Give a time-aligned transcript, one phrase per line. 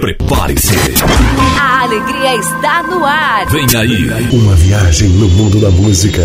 [0.00, 0.70] Prepare-se.
[1.60, 3.46] A alegria está no ar.
[3.50, 4.28] Vem aí.
[4.32, 6.22] Uma viagem no mundo da música.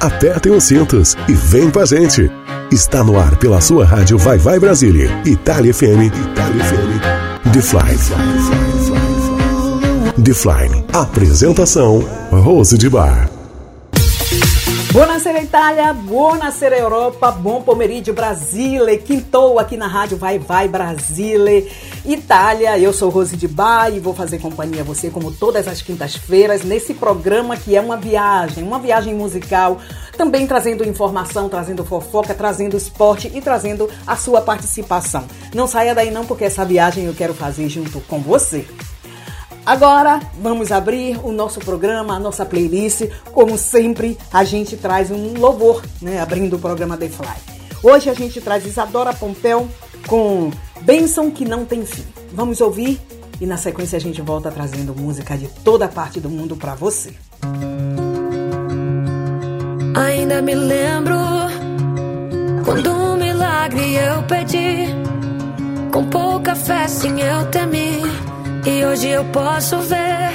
[0.00, 2.30] Apertem os cintos e vem com a gente.
[2.70, 7.98] Está no ar pela sua rádio Vai Vai Brasília, Itália FM, Itália FM, The Fly.
[10.22, 10.84] The Fly.
[10.92, 13.31] Apresentação Rose de Bar.
[14.92, 21.72] Buonasera Itália, buonasera Europa, bom pomeriggio Brasile, quintou aqui na rádio Vai Vai Brasile,
[22.04, 22.78] Itália.
[22.78, 26.62] Eu sou Rose de Bar e vou fazer companhia a você como todas as quintas-feiras
[26.62, 29.78] nesse programa que é uma viagem, uma viagem musical,
[30.14, 35.24] também trazendo informação, trazendo fofoca, trazendo esporte e trazendo a sua participação.
[35.54, 38.66] Não saia daí não porque essa viagem eu quero fazer junto com você.
[39.64, 43.08] Agora vamos abrir o nosso programa, a nossa playlist.
[43.32, 46.20] Como sempre, a gente traz um louvor, né?
[46.20, 47.36] Abrindo o programa The Fly.
[47.82, 49.68] Hoje a gente traz Isadora Pompeu
[50.06, 52.04] com Bênção que não tem fim.
[52.32, 53.00] Vamos ouvir
[53.40, 57.14] e na sequência a gente volta trazendo música de toda parte do mundo para você.
[59.94, 61.16] Ainda me lembro
[62.64, 64.86] quando um milagre eu pedi,
[65.92, 68.31] com pouca fé sim eu temi.
[68.64, 70.30] E hoje eu posso ver,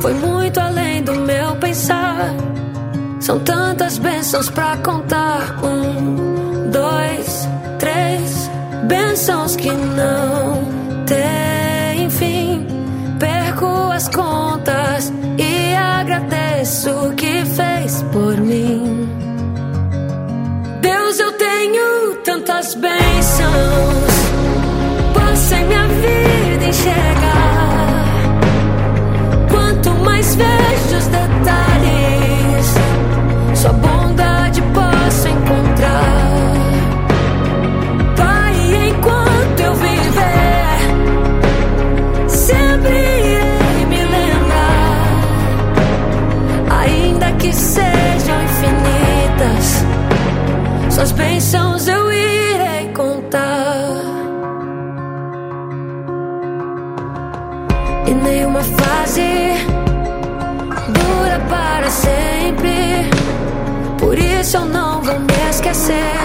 [0.00, 2.34] foi muito além do meu pensar.
[3.20, 5.56] São tantas bênçãos pra contar.
[5.62, 8.50] Um, dois, três,
[8.88, 10.64] bênçãos que não
[11.06, 12.66] têm fim.
[13.20, 19.08] Perco as contas e agradeço o que fez por mim.
[20.80, 23.50] Deus, eu tenho tantas bênçãos.
[25.14, 27.19] Posso em minha vida enxergar.
[51.00, 54.02] Suas bênçãos eu irei contar.
[58.06, 59.22] E nenhuma fase
[60.88, 63.08] dura para sempre.
[63.98, 66.19] Por isso eu não vou me esquecer.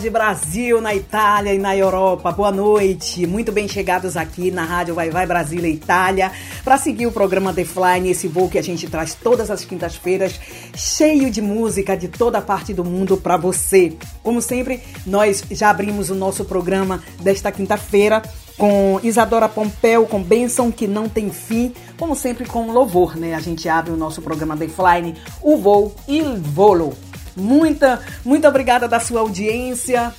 [0.00, 2.32] Comunidade Brasil, na Itália e na Europa.
[2.32, 3.26] Boa noite.
[3.26, 6.32] Muito bem chegados aqui na Rádio Vai Vai Brasília Itália
[6.64, 10.40] para seguir o programa The Fly, nesse voo que a gente traz todas as quintas-feiras,
[10.74, 13.92] cheio de música de toda parte do mundo para você.
[14.22, 18.22] Como sempre, nós já abrimos o nosso programa desta quinta-feira
[18.56, 23.34] com Isadora Pompeu, com Benção que não tem fim, como sempre com louvor, né?
[23.34, 26.94] A gente abre o nosso programa The Flying, o voo e volo.
[27.36, 30.12] Muita, muito obrigada da sua audiência.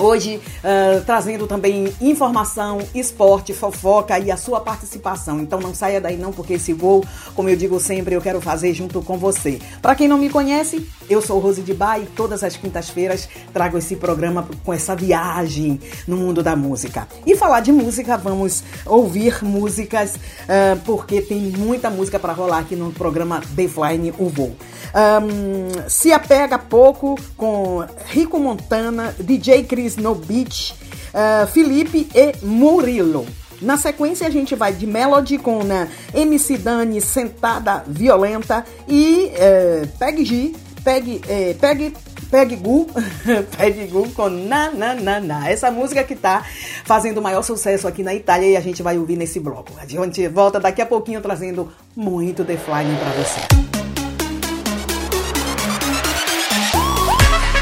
[0.00, 5.40] Hoje, uh, trazendo também informação, esporte, fofoca e a sua participação.
[5.40, 7.04] Então não saia daí não, porque esse voo,
[7.34, 9.58] como eu digo sempre, eu quero fazer junto com você.
[9.82, 13.76] Para quem não me conhece, eu sou Rose de Bar e todas as quintas-feiras trago
[13.76, 17.06] esse programa com essa viagem no mundo da música.
[17.26, 22.74] E falar de música, vamos ouvir músicas, uh, porque tem muita música para rolar aqui
[22.74, 24.56] no programa The Flying O Voo.
[24.92, 30.74] Um, se apega pouco com Rico Montana, DJ Chris No Beach,
[31.14, 33.26] uh, Felipe e Murilo.
[33.60, 39.86] Na sequência, a gente vai de Melody com né, MC Dani Sentada Violenta e uh,
[39.98, 41.94] Peg G, Peg, eh, Peg,
[42.30, 42.86] Peg Gu,
[43.56, 45.50] Peg Gu com Na Na Na Na.
[45.50, 46.42] Essa música que tá
[46.84, 49.72] fazendo o maior sucesso aqui na Itália e a gente vai ouvir nesse bloco.
[49.78, 53.40] A gente volta daqui a pouquinho trazendo muito The Flying pra você.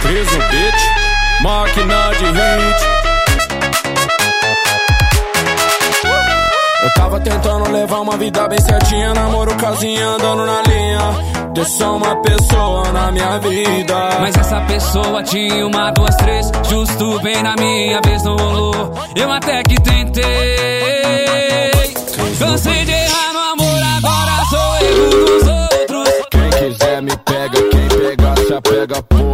[0.03, 0.88] Preso bitch,
[1.43, 2.99] máquina de hit.
[6.83, 10.99] Eu tava tentando levar uma vida bem certinha, namoro, casinha, andando na linha.
[11.55, 14.11] Ter só uma pessoa na minha vida.
[14.21, 18.95] Mas essa pessoa tinha uma, duas, três, justo bem na minha vez não rolou.
[19.17, 20.25] Eu até que tentei.
[22.39, 26.09] Cansei de errar no amor, agora sou erro dos outros.
[26.31, 29.28] Quem quiser me pega, quem pegar se apega pouco.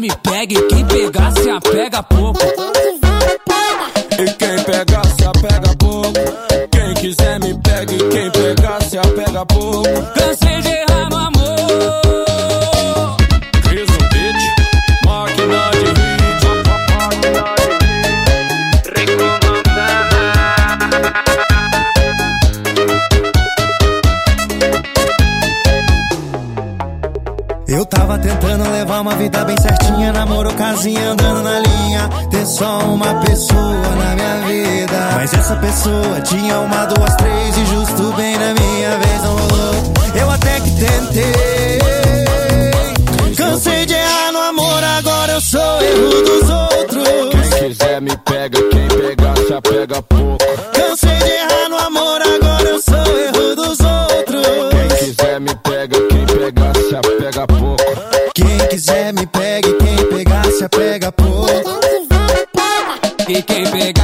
[0.00, 2.40] Me pegue, quem pegar se apega pouco.
[4.12, 6.12] E quem pegar se apega pouco.
[6.70, 9.82] Quem quiser me pegue, quem pegar se apega pouco.
[10.14, 10.49] Cansei
[29.10, 32.08] uma vida bem certinha, namoro, casinha, andando na linha.
[32.30, 35.10] Ter só uma pessoa na minha vida.
[35.14, 39.74] Mas essa pessoa tinha uma, duas, três e justo bem na minha vez não rolou.
[40.14, 41.80] Eu até que tentei.
[43.36, 47.48] Cansei de errar no amor, agora eu sou erro dos outros.
[47.50, 48.59] Quem quiser me pega,
[58.90, 61.80] quiser me pegue, quem pegar se apega pouco.
[63.28, 63.99] E quem pegar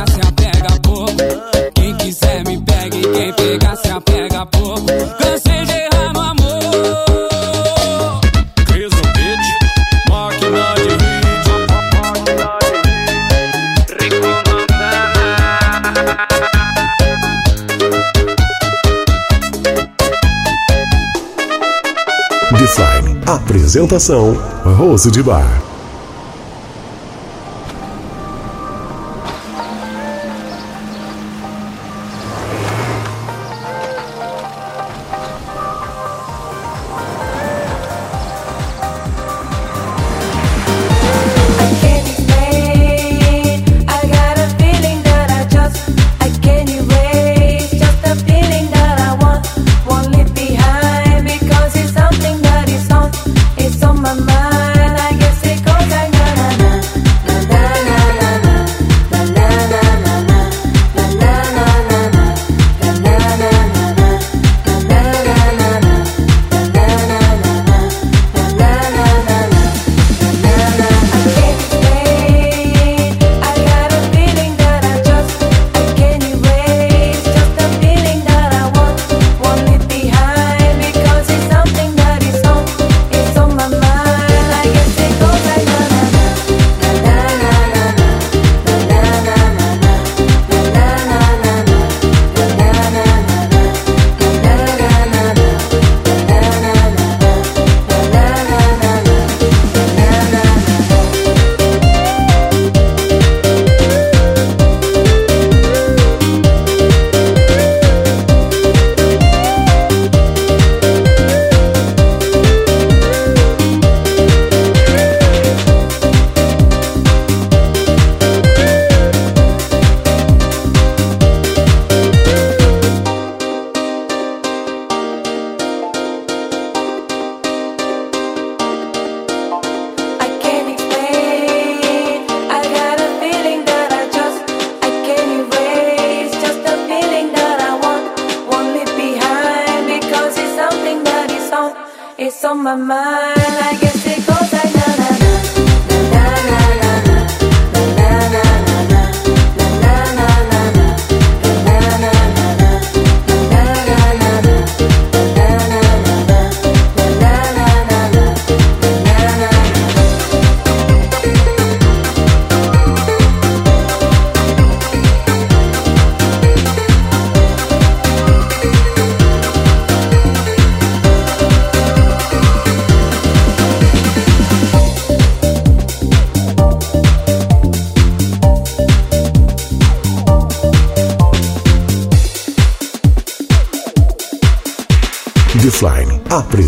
[23.76, 24.32] Apresentação:
[24.64, 25.75] Rose de Bar.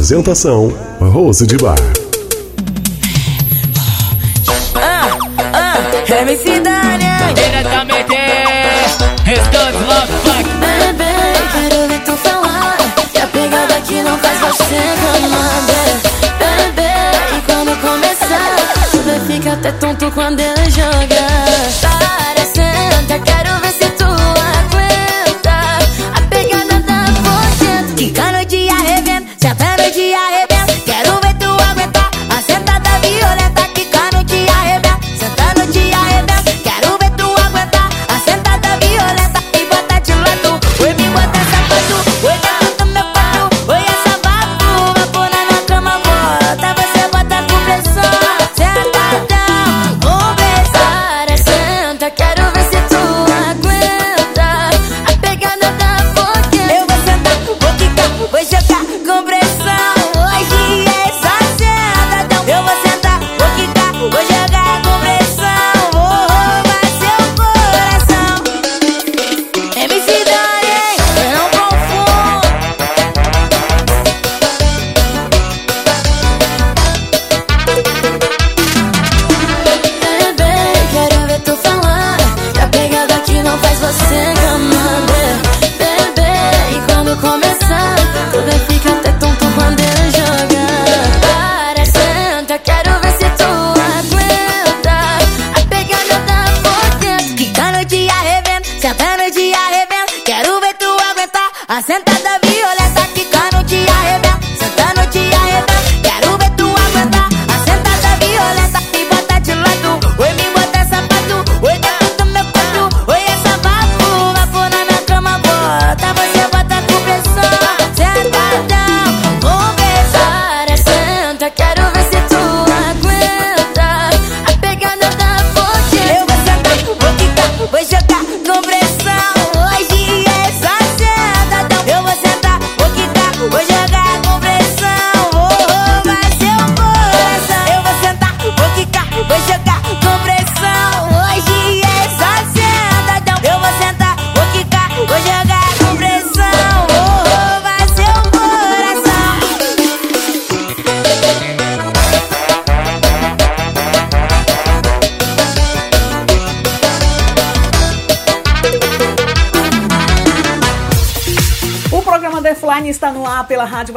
[0.09, 2.08] Apresentação: Rose de Bar.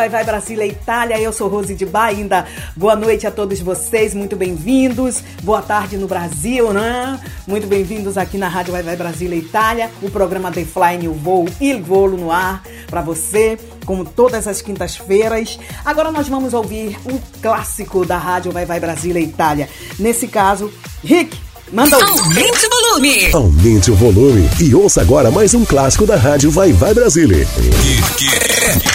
[0.02, 1.20] Vai Vai Brasília Itália.
[1.20, 2.48] Eu sou Rose de Bainda.
[2.76, 5.22] Boa noite a todos vocês, muito bem-vindos.
[5.44, 7.20] Boa tarde no Brasil, né?
[7.46, 11.48] Muito bem-vindos aqui na Rádio Vai Vai Brasília Itália, o programa The Flying o Voo
[11.60, 15.60] e Volo no ar para você, como todas as quintas-feiras.
[15.86, 19.70] Agora nós vamos ouvir o um clássico da Rádio Vai Vai Brasília Itália.
[20.00, 21.38] Nesse caso, Rick
[21.72, 22.02] Manda um...
[22.02, 23.34] Aumente o volume.
[23.34, 27.48] Aumente o volume e ouça agora mais um clássico da rádio Vai Vai Brasília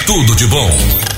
[0.06, 1.15] tudo de bom.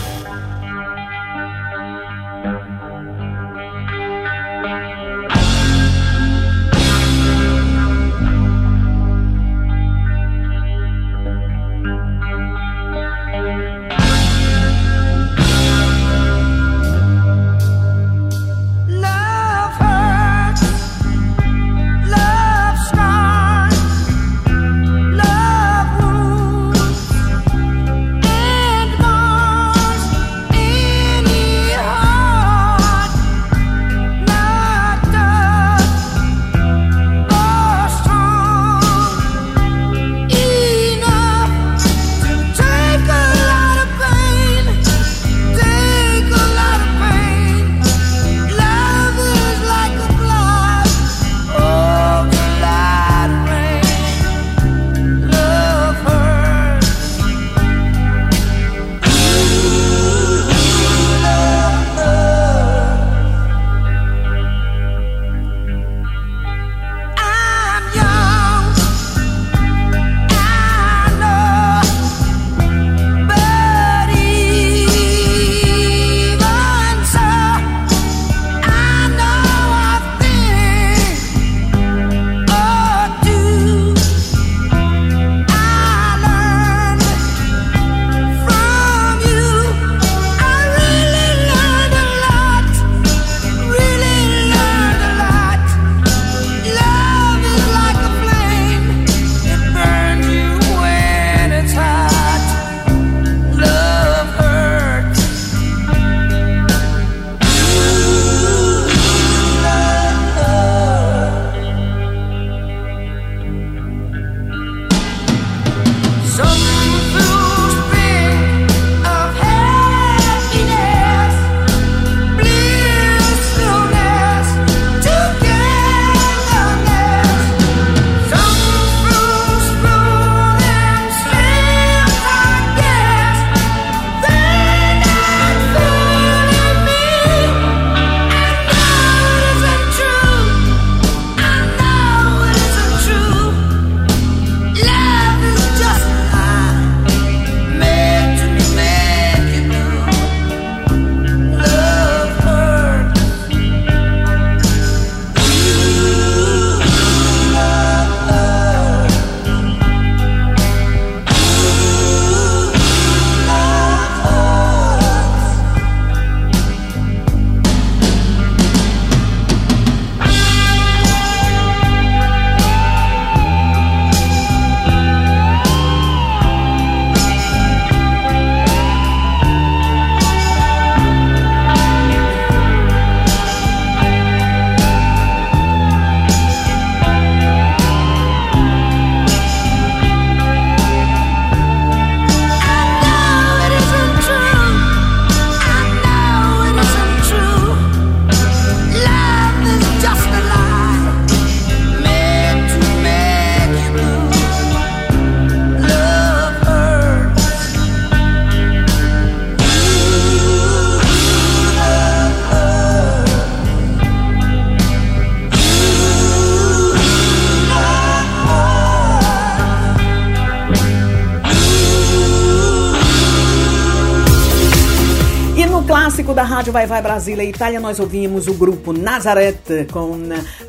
[226.68, 230.18] Rádio Vai Vai Brasília Itália, nós ouvimos o grupo Nazareth com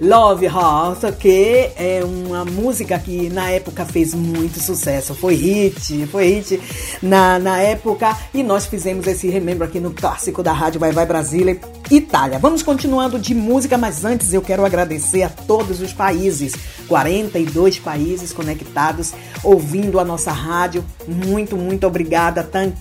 [0.01, 5.13] Love Heart, que é uma música que na época fez muito sucesso.
[5.13, 6.61] Foi hit, foi hit
[7.01, 11.05] na, na época e nós fizemos esse remembro aqui no clássico da Rádio Vai Vai
[11.05, 11.59] Brasília
[11.91, 12.37] Itália.
[12.37, 16.53] Vamos continuando de música, mas antes eu quero agradecer a todos os países,
[16.87, 19.11] 42 países conectados,
[19.43, 20.85] ouvindo a nossa rádio.
[21.07, 22.43] Muito, muito obrigada.
[22.43, 22.75] Thank,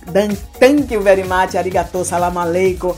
[0.59, 1.57] thank you very much.
[1.57, 2.93] Arigato, salam aleikum.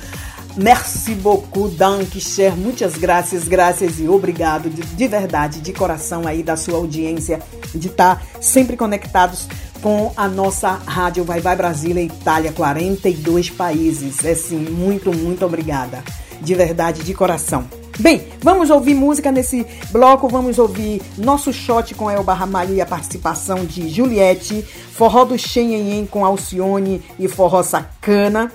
[0.57, 2.19] Merci beaucoup, danke,
[2.57, 7.41] muitas graças, graças e obrigado de, de, verdade, de coração aí da sua audiência,
[7.73, 9.47] de estar tá sempre conectados
[9.81, 14.23] com a nossa rádio Vai Vai Brasília Itália, 42 países.
[14.25, 16.03] É sim, muito, muito obrigada,
[16.41, 17.65] de verdade, de coração.
[17.99, 22.85] Bem, vamos ouvir música nesse bloco, vamos ouvir Nosso Shot com El Barramalho e a
[22.85, 28.51] participação de Juliette, Forró do Xenhenhen com Alcione e Forró Sacana,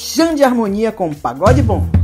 [0.00, 1.99] Xande Harmonia com Pagode Bom.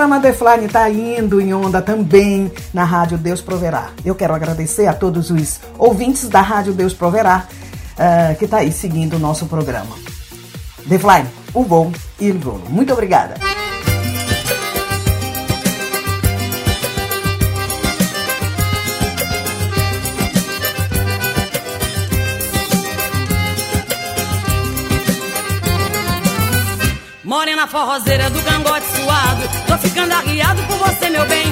[0.00, 3.90] Programa Defline está indo em onda também na Rádio Deus Proverá.
[4.02, 7.46] Eu quero agradecer a todos os ouvintes da Rádio Deus Proverá
[7.98, 9.94] uh, que está aí seguindo o nosso programa.
[10.86, 12.58] Defline, o bom e o bom.
[12.70, 13.34] Muito obrigada.
[27.22, 31.46] Morena forrozeira do cangote suado Tô ficando arriado por você, meu bem.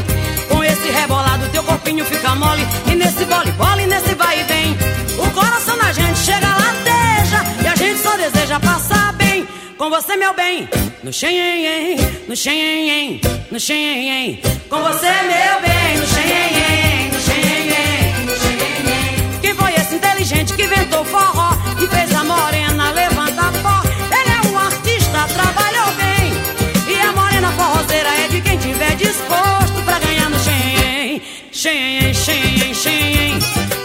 [0.49, 2.67] Com esse rebolado teu corpinho fica mole.
[2.91, 4.77] E nesse bole, bole, nesse vai e vem.
[5.25, 9.47] O coração da gente chega lateja E a gente só deseja passar bem.
[9.77, 10.69] Com você, meu bem.
[11.05, 11.97] No xenhen,
[12.29, 13.21] no xenhen,
[13.53, 15.99] no xenhen Com você, meu bem.
[15.99, 22.13] No xenhen, no xenhen, no xenhen Quem foi esse inteligente que inventou forró E fez
[22.17, 22.68] a morena
[31.59, 33.78] Shane, Shane, Shane.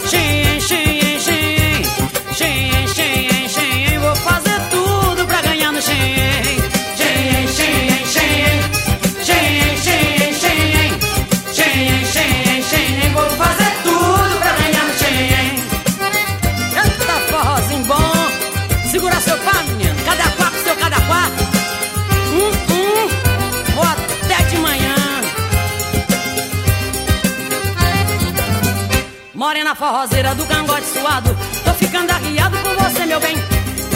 [29.54, 31.30] Morena forrozeira do cangote suado.
[31.64, 33.36] Tô ficando arriado por você, meu bem.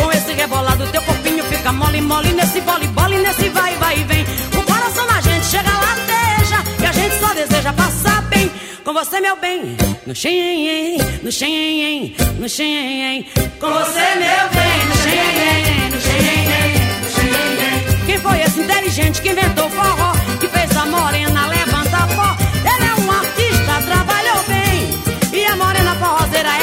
[0.01, 4.05] Com esse rebolado, teu corpinho fica mole, mole Nesse bole, bole, nesse vai, vai e
[4.05, 4.25] vem.
[4.57, 8.49] O coração da gente chega lateja E a gente só deseja passar bem.
[8.85, 13.27] Com você, meu bem No xenhen, no xenhen, no xenhen
[13.59, 19.31] Com você, meu bem No xenhen, no xenhen, no xenhen Quem foi esse inteligente que
[19.31, 21.68] inventou forró Que fez a morena levantar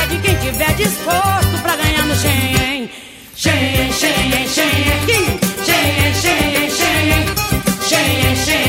[0.02, 2.90] é de quem tiver disposto pra ganhar no Xen.
[3.36, 5.22] Xen, Xen, Xen, aqui.
[5.66, 7.06] Xen, Xen, Xen,
[7.88, 8.65] Xen, Xen, Xen.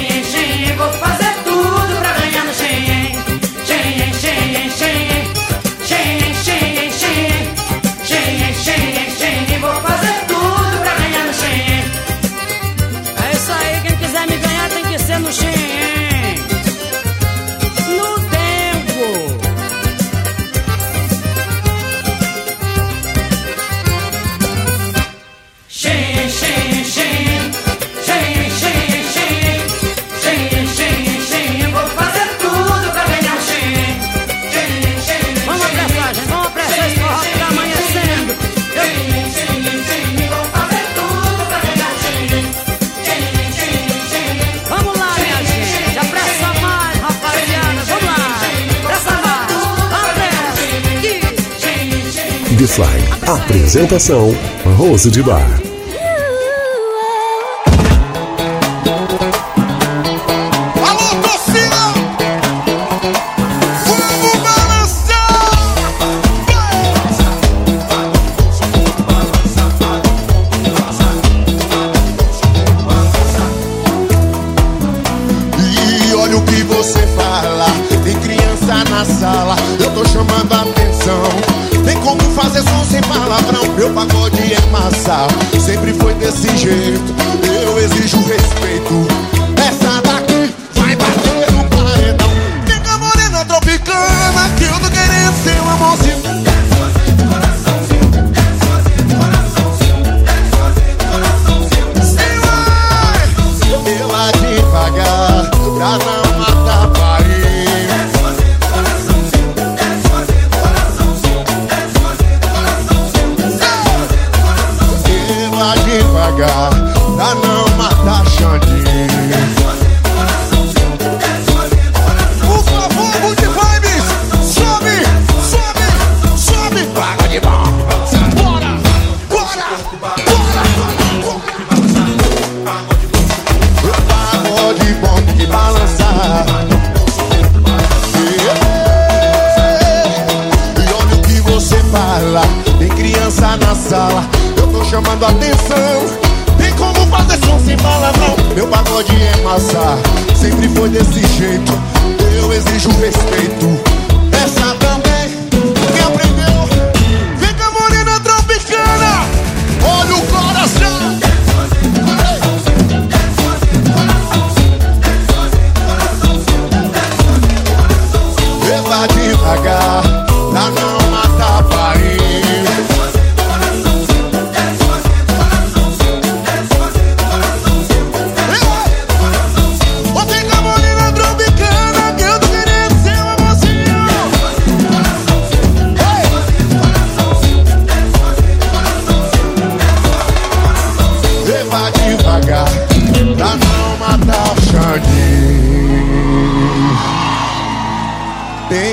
[53.47, 54.35] Apresentação:
[54.77, 55.66] Rose de Bar.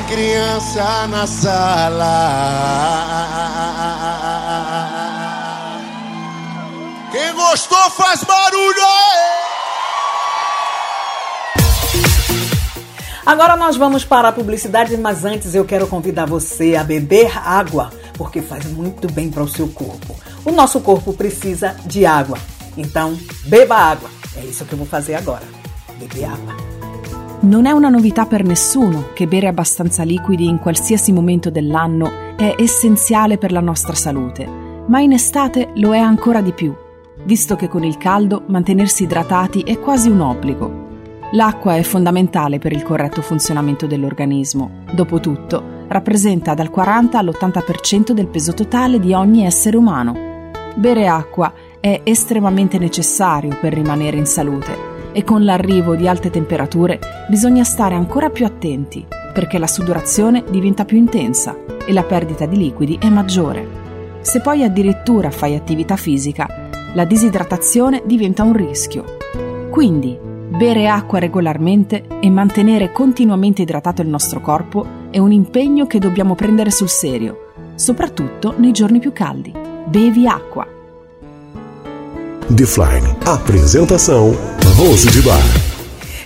[0.07, 2.03] Criança na sala.
[7.11, 8.73] Quem gostou faz barulho!
[13.25, 17.91] Agora nós vamos para a publicidade, mas antes eu quero convidar você a beber água,
[18.15, 20.15] porque faz muito bem para o seu corpo.
[20.45, 22.37] O nosso corpo precisa de água,
[22.77, 24.09] então beba água.
[24.35, 25.45] É isso que eu vou fazer agora.
[25.97, 26.72] Beber água.
[27.43, 32.55] Non è una novità per nessuno che bere abbastanza liquidi in qualsiasi momento dell'anno è
[32.57, 34.47] essenziale per la nostra salute,
[34.85, 36.73] ma in estate lo è ancora di più,
[37.25, 40.87] visto che con il caldo mantenersi idratati è quasi un obbligo.
[41.33, 44.83] L'acqua è fondamentale per il corretto funzionamento dell'organismo.
[44.93, 50.51] Dopotutto, rappresenta dal 40 all'80% del peso totale di ogni essere umano.
[50.75, 51.51] Bere acqua
[51.81, 56.99] è estremamente necessario per rimanere in salute e con l'arrivo di alte temperature
[57.29, 62.55] bisogna stare ancora più attenti perché la sudorazione diventa più intensa e la perdita di
[62.55, 63.81] liquidi è maggiore.
[64.21, 66.47] Se poi addirittura fai attività fisica,
[66.93, 69.17] la disidratazione diventa un rischio.
[69.71, 75.99] Quindi, bere acqua regolarmente e mantenere continuamente idratato il nostro corpo è un impegno che
[75.99, 79.51] dobbiamo prendere sul serio, soprattutto nei giorni più caldi.
[79.85, 80.72] Bevi acqua.
[82.53, 83.17] Defline.
[83.25, 84.37] Apresentação:
[84.77, 85.41] Rose de Bar.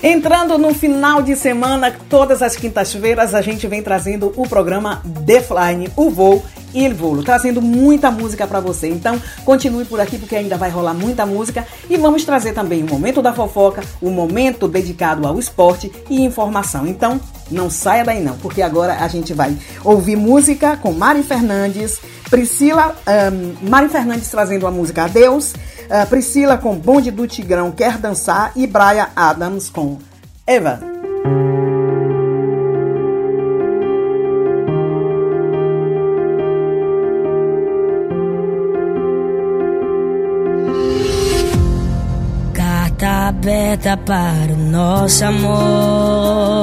[0.04, 5.90] Entrando no final de semana, todas as quintas-feiras a gente vem trazendo o programa Defline,
[5.96, 8.88] o voo Il Volo, trazendo muita música para você.
[8.88, 12.90] Então, continue por aqui porque ainda vai rolar muita música e vamos trazer também o
[12.90, 16.86] momento da fofoca, o momento dedicado ao esporte e informação.
[16.86, 22.00] Então, não saia daí não, porque agora a gente vai ouvir música com Mari Fernandes,
[22.30, 25.54] Priscila, um, Mari Fernandes trazendo a música Adeus,
[25.90, 29.98] uh, Priscila com Bonde do Tigrão Quer Dançar e Brian Adams com
[30.46, 30.80] Eva.
[42.54, 46.58] Carta aberta para o nosso amor.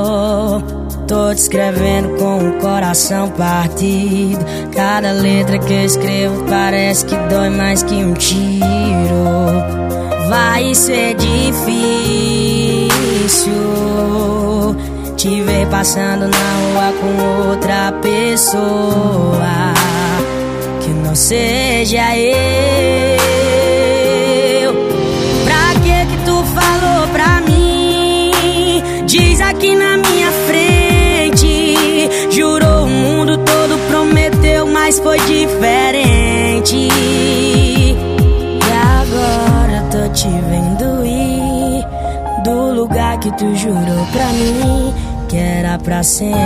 [1.06, 4.42] Tô escrevendo com o coração partido.
[4.74, 8.64] Cada letra que eu escrevo parece que dói mais que um tiro.
[10.30, 11.84] Vai ser difícil
[15.16, 19.74] te ver passando na rua com outra pessoa
[20.82, 22.34] que não seja eu.
[25.44, 28.32] Pra que que tu falou pra mim?
[29.06, 30.13] Diz aqui na minha
[34.84, 36.76] mas foi diferente.
[36.76, 37.96] E
[39.00, 41.82] agora tô te vendo ir
[42.44, 44.92] do lugar que tu jurou pra mim
[45.26, 46.36] que era pra sempre.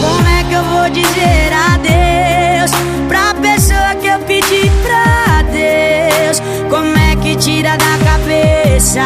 [0.00, 2.72] Como é que eu vou dizer adeus
[3.06, 6.42] pra pessoa que eu pedi pra Deus?
[6.68, 9.04] Como é que tira da cabeça?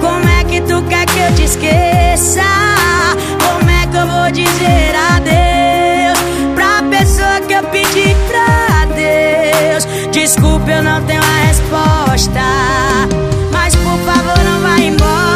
[0.00, 2.89] Como é que tu quer que eu te esqueça?
[4.00, 6.18] Eu vou dizer adeus
[6.54, 9.84] pra pessoa que eu pedi pra Deus?
[10.10, 12.40] Desculpa, eu não tenho a resposta,
[13.52, 15.29] mas por favor não vá embora.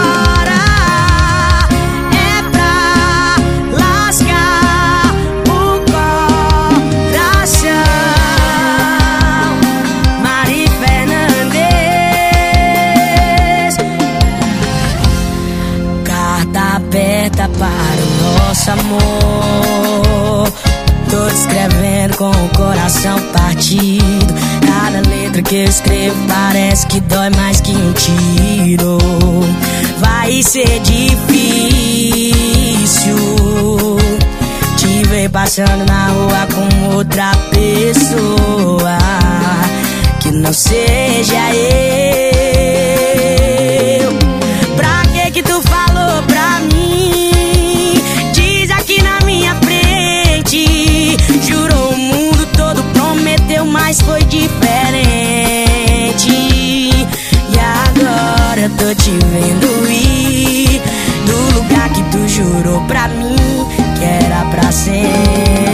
[18.65, 20.49] Nosso amor.
[21.11, 24.35] Tô escrevendo com o coração partido.
[24.67, 28.99] Cada letra que eu escrevo parece que dói mais que um tiro.
[29.99, 31.17] Vai ser difícil
[34.77, 38.99] te ver passando na rua com outra pessoa
[40.21, 42.94] que não seja eu.
[54.05, 54.55] Foi diferente.
[56.31, 60.83] E agora eu tô te vendo ir
[61.27, 63.37] do lugar que tu jurou pra mim
[63.99, 65.74] que era pra sempre.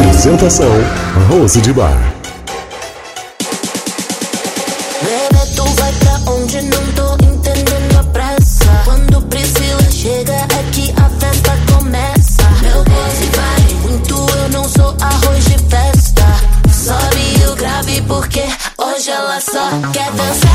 [0.00, 0.70] Apresentação:
[1.28, 1.94] Rose de Bar.
[5.54, 8.64] Tu vai pra onde não tô entendendo a pressa.
[8.86, 12.42] Quando Priscila chega, é que a festa começa.
[12.62, 12.82] Meu
[13.82, 16.24] muito, eu não sou arroz de festa.
[16.72, 18.44] Sobe grave porque
[18.78, 20.49] hoje ela só quer dançar.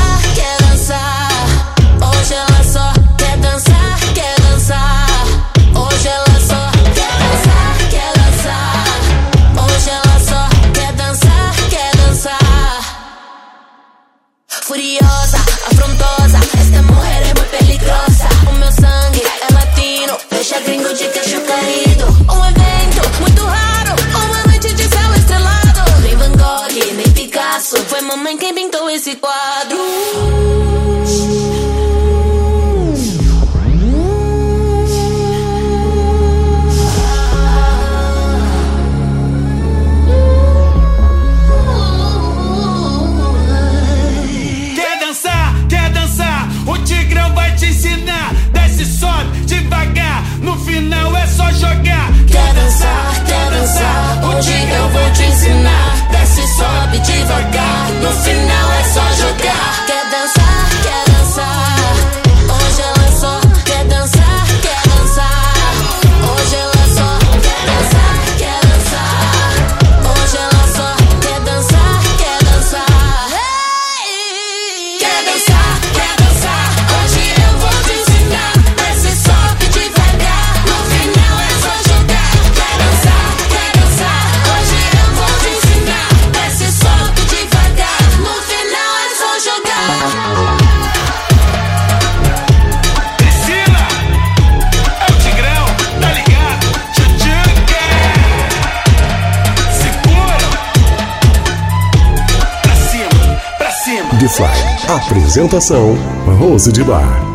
[105.56, 105.94] Comunicação,
[106.38, 107.25] Rose de Bar.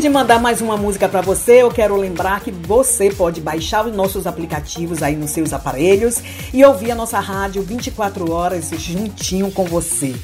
[0.00, 3.86] Antes de mandar mais uma música para você, eu quero lembrar que você pode baixar
[3.86, 6.22] os nossos aplicativos aí nos seus aparelhos
[6.54, 10.16] e ouvir a nossa rádio 24 horas juntinho com você.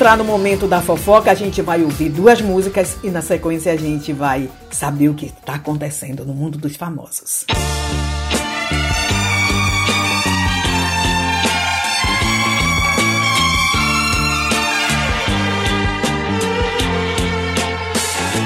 [0.08, 3.76] Entrar no momento da fofoca, a gente vai ouvir duas músicas e na sequência a
[3.76, 7.44] gente vai saber o que está acontecendo no mundo dos famosos.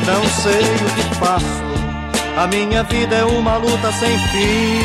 [0.05, 1.47] Não sei o que faço,
[2.39, 4.81] a minha vida é uma luta sem fim.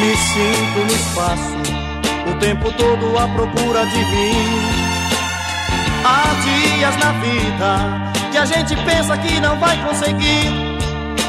[0.00, 4.73] Me sinto no espaço, o tempo todo à procura de mim.
[6.06, 10.52] Há dias na vida que a gente pensa que não vai conseguir,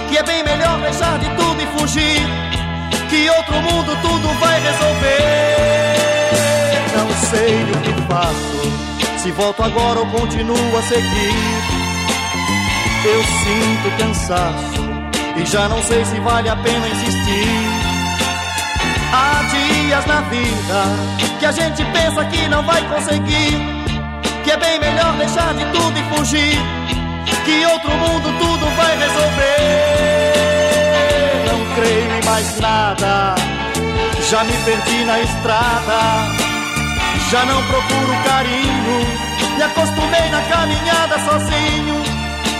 [0.09, 2.27] que é bem melhor deixar de tudo e fugir,
[3.09, 5.95] que outro mundo tudo vai resolver.
[6.97, 11.85] Não sei o que faço, se volto agora ou continuo a seguir.
[13.05, 14.83] Eu sinto cansaço
[15.37, 17.69] e já não sei se vale a pena insistir.
[19.13, 20.83] Há dias na vida
[21.39, 23.74] que a gente pensa que não vai conseguir
[24.55, 26.57] é bem melhor deixar de tudo e fugir.
[27.43, 30.33] Que outro mundo tudo vai resolver.
[31.47, 33.35] Não creio em mais nada,
[34.29, 36.25] já me perdi na estrada.
[37.29, 39.25] Já não procuro carinho,
[39.57, 42.03] Me acostumei na caminhada sozinho.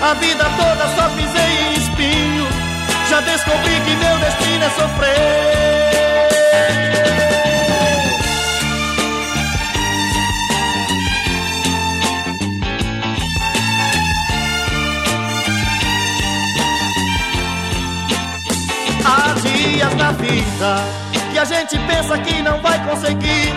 [0.01, 2.47] A vida toda só pisei em espinho.
[3.09, 5.45] Já descobri que meu destino é sofrer.
[19.75, 20.75] Dias na vida
[21.31, 23.53] que a gente pensa que não vai conseguir.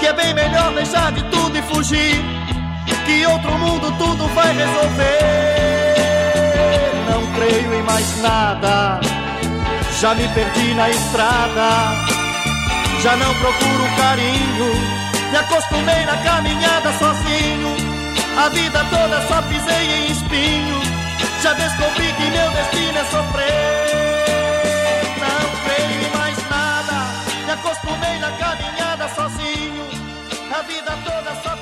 [0.00, 2.24] Que é bem melhor deixar de tudo e fugir.
[3.04, 5.04] Que outro mundo tudo vai resolver.
[7.10, 9.00] Não creio em mais nada.
[10.00, 11.68] Já me perdi na estrada.
[13.02, 14.74] Já não procuro carinho.
[15.30, 17.76] Me acostumei na caminhada sozinho.
[18.38, 20.80] A vida toda só pisei em espinho.
[21.42, 23.75] Já descobri que meu destino é sofrer.
[27.66, 29.86] Acostumei na caminhada sozinho.
[30.56, 31.55] A vida toda só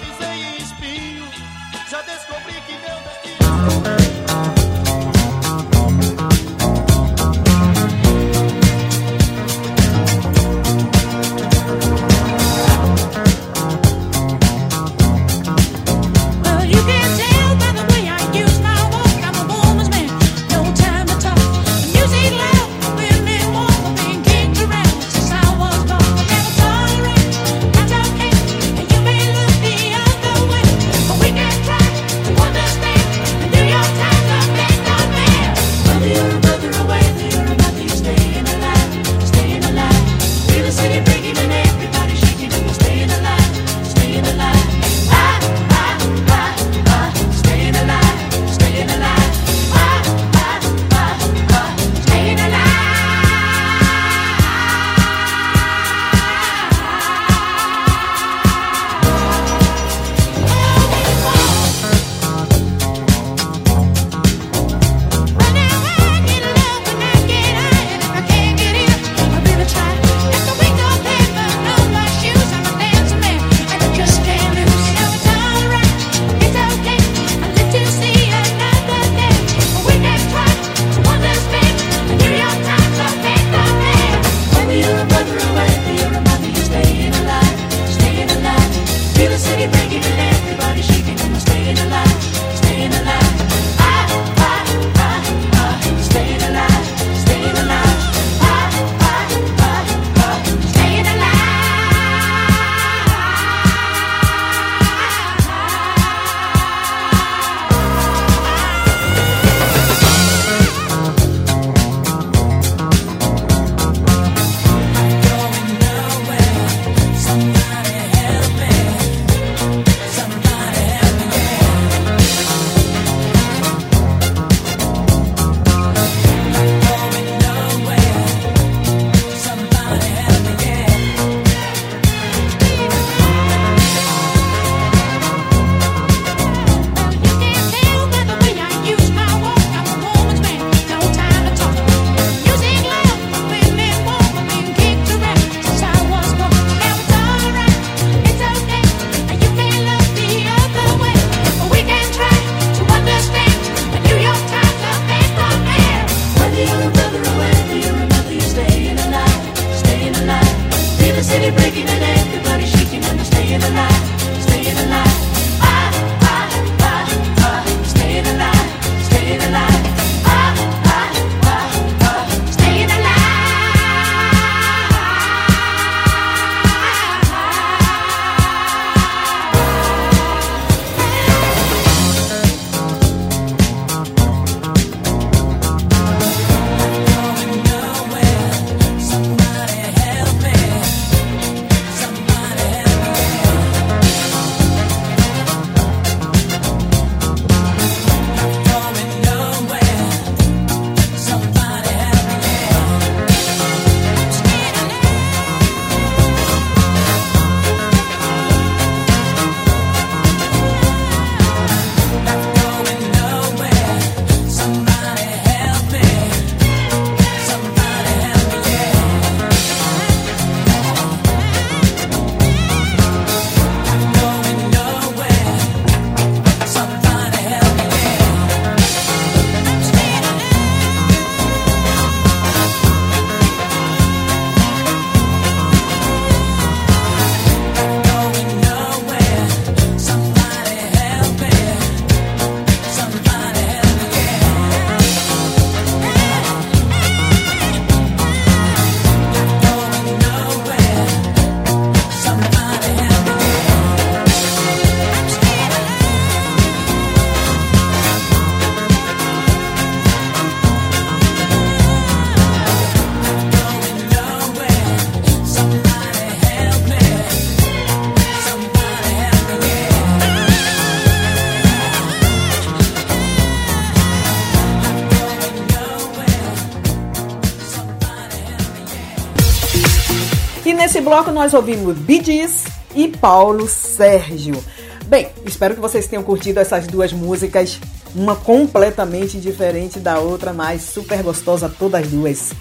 [280.95, 284.63] nesse bloco nós ouvimos Bidis e Paulo Sérgio.
[285.07, 287.81] Bem, espero que vocês tenham curtido essas duas músicas,
[288.15, 292.53] uma completamente diferente da outra, mas super gostosa todas duas.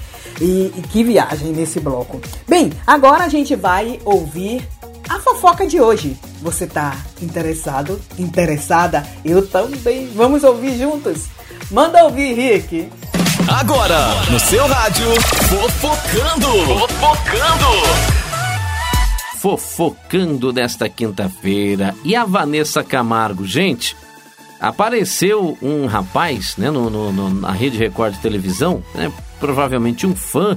[0.41, 2.19] E, e que viagem nesse bloco.
[2.47, 4.67] Bem, agora a gente vai ouvir
[5.07, 6.17] a fofoca de hoje.
[6.41, 8.01] Você tá interessado?
[8.17, 9.05] Interessada?
[9.23, 10.09] Eu também.
[10.15, 11.25] Vamos ouvir juntos?
[11.69, 12.89] Manda ouvir, Rick.
[13.47, 16.47] Agora, no seu rádio, Fofocando.
[16.79, 18.12] Fofocando.
[19.43, 21.93] Fofocando nesta quinta-feira.
[22.05, 23.93] E a Vanessa Camargo, gente,
[24.57, 30.15] apareceu um rapaz, né, no, no- no- na Rede Record de televisão, né, provavelmente um
[30.15, 30.55] fã,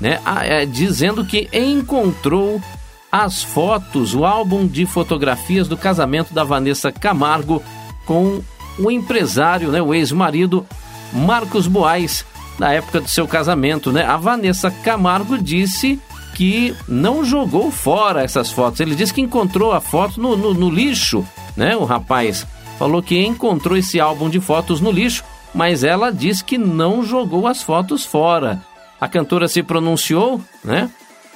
[0.00, 2.62] né, a- é, dizendo que encontrou
[3.10, 7.60] as fotos, o álbum de fotografias do casamento da Vanessa Camargo
[8.06, 8.40] com
[8.78, 10.64] o empresário, né, o ex-marido
[11.12, 12.24] Marcos Boaz,
[12.60, 14.04] na época do seu casamento, né?
[14.04, 15.98] A Vanessa Camargo disse
[16.40, 18.80] que não jogou fora essas fotos.
[18.80, 21.22] Ele disse que encontrou a foto no, no- no lixo,
[21.54, 21.76] né?
[21.76, 22.46] O rapaz
[22.78, 25.22] falou que encontrou esse álbum de fotos no lixo,
[25.54, 28.58] mas ela disse que não jogou as fotos fora.
[28.98, 30.88] A cantora se pronunciou, né?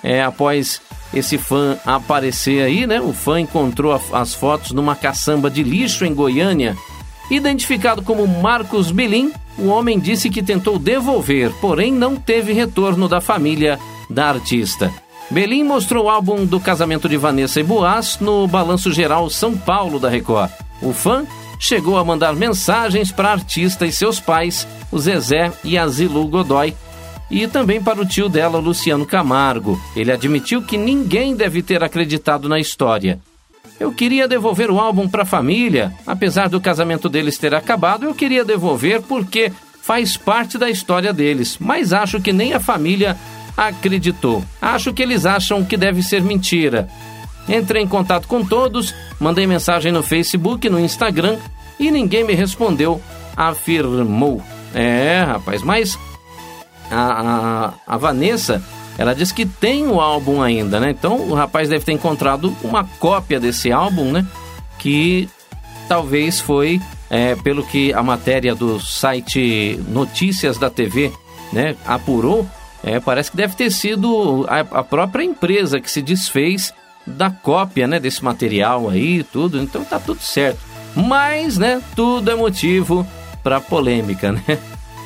[0.02, 0.80] É, após
[1.12, 2.98] esse fã aparecer aí, né?
[2.98, 6.74] O fã encontrou a- as fotos numa caçamba de lixo em Goiânia.
[7.30, 13.20] Identificado como Marcos Bilim, o homem disse que tentou devolver, porém não teve retorno da
[13.20, 13.78] família
[14.08, 14.92] da artista.
[15.30, 19.98] Belim mostrou o álbum do casamento de Vanessa e Boas no Balanço Geral São Paulo
[19.98, 20.50] da Record.
[20.82, 21.26] O fã
[21.58, 26.26] chegou a mandar mensagens para a artista e seus pais, o Zezé e a Zilu
[26.28, 26.74] Godoy,
[27.30, 29.80] e também para o tio dela, Luciano Camargo.
[29.96, 33.18] Ele admitiu que ninguém deve ter acreditado na história.
[33.80, 35.92] Eu queria devolver o álbum para a família.
[36.06, 39.50] Apesar do casamento deles ter acabado, eu queria devolver porque
[39.82, 41.56] faz parte da história deles.
[41.58, 43.16] Mas acho que nem a família
[43.56, 44.44] acreditou.
[44.60, 46.88] Acho que eles acham que deve ser mentira.
[47.48, 51.36] Entrei em contato com todos, mandei mensagem no Facebook, no Instagram
[51.78, 53.00] e ninguém me respondeu,
[53.36, 54.42] afirmou.
[54.74, 55.98] É, rapaz, mas
[56.90, 58.62] a, a, a Vanessa,
[58.96, 60.90] ela disse que tem o álbum ainda, né?
[60.90, 64.26] Então o rapaz deve ter encontrado uma cópia desse álbum, né?
[64.78, 65.28] Que
[65.88, 66.80] talvez foi,
[67.10, 71.12] é, pelo que a matéria do site Notícias da TV,
[71.52, 72.46] né, apurou,
[72.84, 76.72] é, parece que deve ter sido a, a própria empresa que se desfez
[77.06, 79.60] da cópia, né, desse material aí tudo.
[79.60, 80.58] Então tá tudo certo.
[80.94, 83.06] Mas, né, tudo é motivo
[83.42, 84.58] para polêmica, né?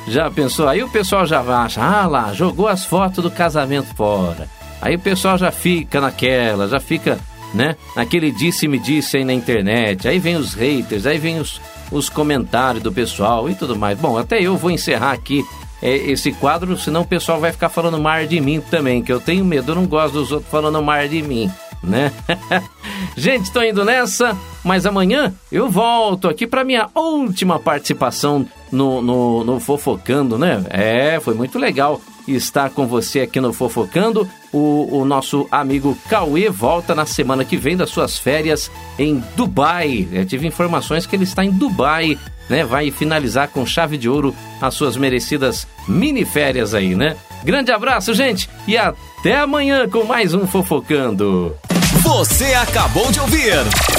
[0.07, 0.67] Já pensou?
[0.67, 4.47] Aí o pessoal já acha, ah lá, jogou as fotos do casamento fora.
[4.81, 7.19] Aí o pessoal já fica naquela, já fica,
[7.53, 7.75] né?
[7.95, 10.07] Naquele disse-me disse aí na internet.
[10.07, 11.61] Aí vem os haters, aí vem os,
[11.91, 13.99] os comentários do pessoal e tudo mais.
[13.99, 15.45] Bom, até eu vou encerrar aqui
[15.81, 19.19] é, esse quadro, senão o pessoal vai ficar falando mar de mim também, que eu
[19.19, 21.49] tenho medo, eu não gosto dos outros falando mar de mim,
[21.83, 22.11] né?
[23.15, 29.43] Gente, tô indo nessa, mas amanhã eu volto aqui para minha última participação no, no,
[29.43, 30.63] no Fofocando, né?
[30.69, 34.29] É, foi muito legal estar com você aqui no Fofocando.
[34.51, 40.07] O, o nosso amigo Cauê volta na semana que vem das suas férias em Dubai.
[40.11, 42.17] Eu tive informações que ele está em Dubai,
[42.49, 42.65] né?
[42.65, 47.15] Vai finalizar com chave de ouro as suas merecidas mini férias aí, né?
[47.43, 51.55] Grande abraço, gente, e até amanhã com mais um Fofocando.
[52.03, 53.53] Você acabou de ouvir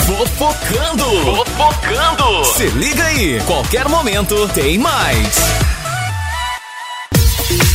[0.06, 1.04] Fofocando.
[1.04, 2.44] Fofocando.
[2.44, 5.79] Se liga aí, qualquer momento tem mais.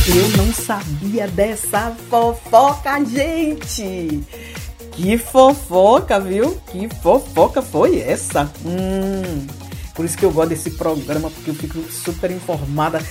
[0.08, 4.22] Eu não sabia dessa fofoca, gente!
[4.92, 6.56] Que fofoca, viu?
[6.70, 8.48] Que fofoca foi essa?
[8.64, 9.46] Hum,
[9.96, 13.02] por isso que eu gosto desse programa, porque eu fico super informada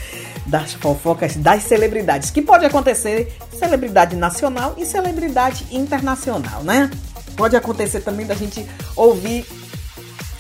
[0.46, 2.32] das fofocas das celebridades.
[2.32, 6.89] Que pode acontecer celebridade nacional e celebridade internacional, né?
[7.36, 8.66] Pode acontecer também da gente
[8.96, 9.46] ouvir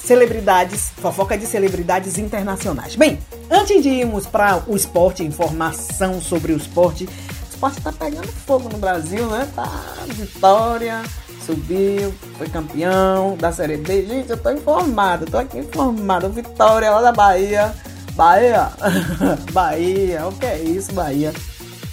[0.05, 2.95] celebridades, fofoca de celebridades internacionais.
[2.95, 8.27] Bem, antes de irmos para o esporte, informação sobre o esporte, o esporte tá pegando
[8.27, 9.49] fogo no Brasil, né?
[9.55, 9.67] Tá
[10.09, 11.01] vitória,
[11.43, 14.05] subiu, foi campeão da Série B.
[14.05, 16.29] Gente, eu tô informado, tô aqui informado.
[16.29, 17.73] Vitória lá da Bahia.
[18.13, 18.71] Bahia,
[19.51, 21.33] Bahia, o que é isso, Bahia?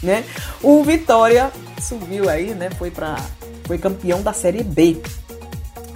[0.03, 0.25] Né?
[0.63, 1.51] O Vitória
[1.81, 2.69] subiu aí, né?
[2.79, 3.17] Foi para
[3.65, 5.01] foi campeão da Série B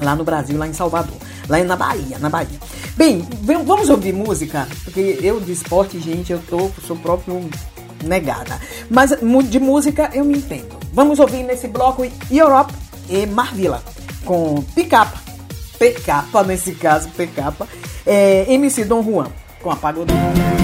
[0.00, 1.16] lá no Brasil, lá em Salvador,
[1.48, 2.58] lá na Bahia, na Bahia.
[2.96, 7.48] Bem, vamos ouvir música, porque eu de esporte, gente, eu tô, sou próprio
[8.04, 8.60] negada.
[8.90, 9.10] Mas
[9.50, 10.76] de música eu me entendo.
[10.92, 12.72] Vamos ouvir nesse bloco Europe
[13.08, 13.82] e Marvila,
[14.24, 15.20] com Picapa,
[15.78, 17.68] Pecapa nesse caso, Pecapa,
[18.06, 19.26] é, MC Dom Juan,
[19.62, 20.56] com a pagodeira.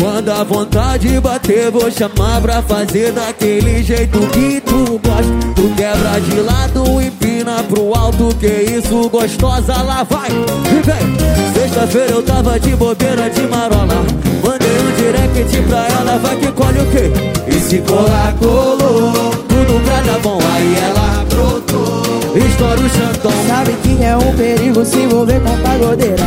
[0.00, 5.52] Quando a vontade bater, vou chamar pra fazer daquele jeito que tu gosta.
[5.54, 10.30] Tu quebra de lado, empina pro alto, que isso gostosa, lá vai.
[10.30, 14.06] E vem, sexta-feira eu tava de bobeira de marola.
[14.42, 17.12] Mandei um direct pra ela, vai que colhe o quê?
[17.46, 19.30] E se colar, colou.
[19.48, 21.99] Tudo pra dar bom, aí ela brotou.
[22.36, 23.32] Estoura o chantão.
[23.48, 26.24] Sabe que é um perigo se envolver com pagodeira.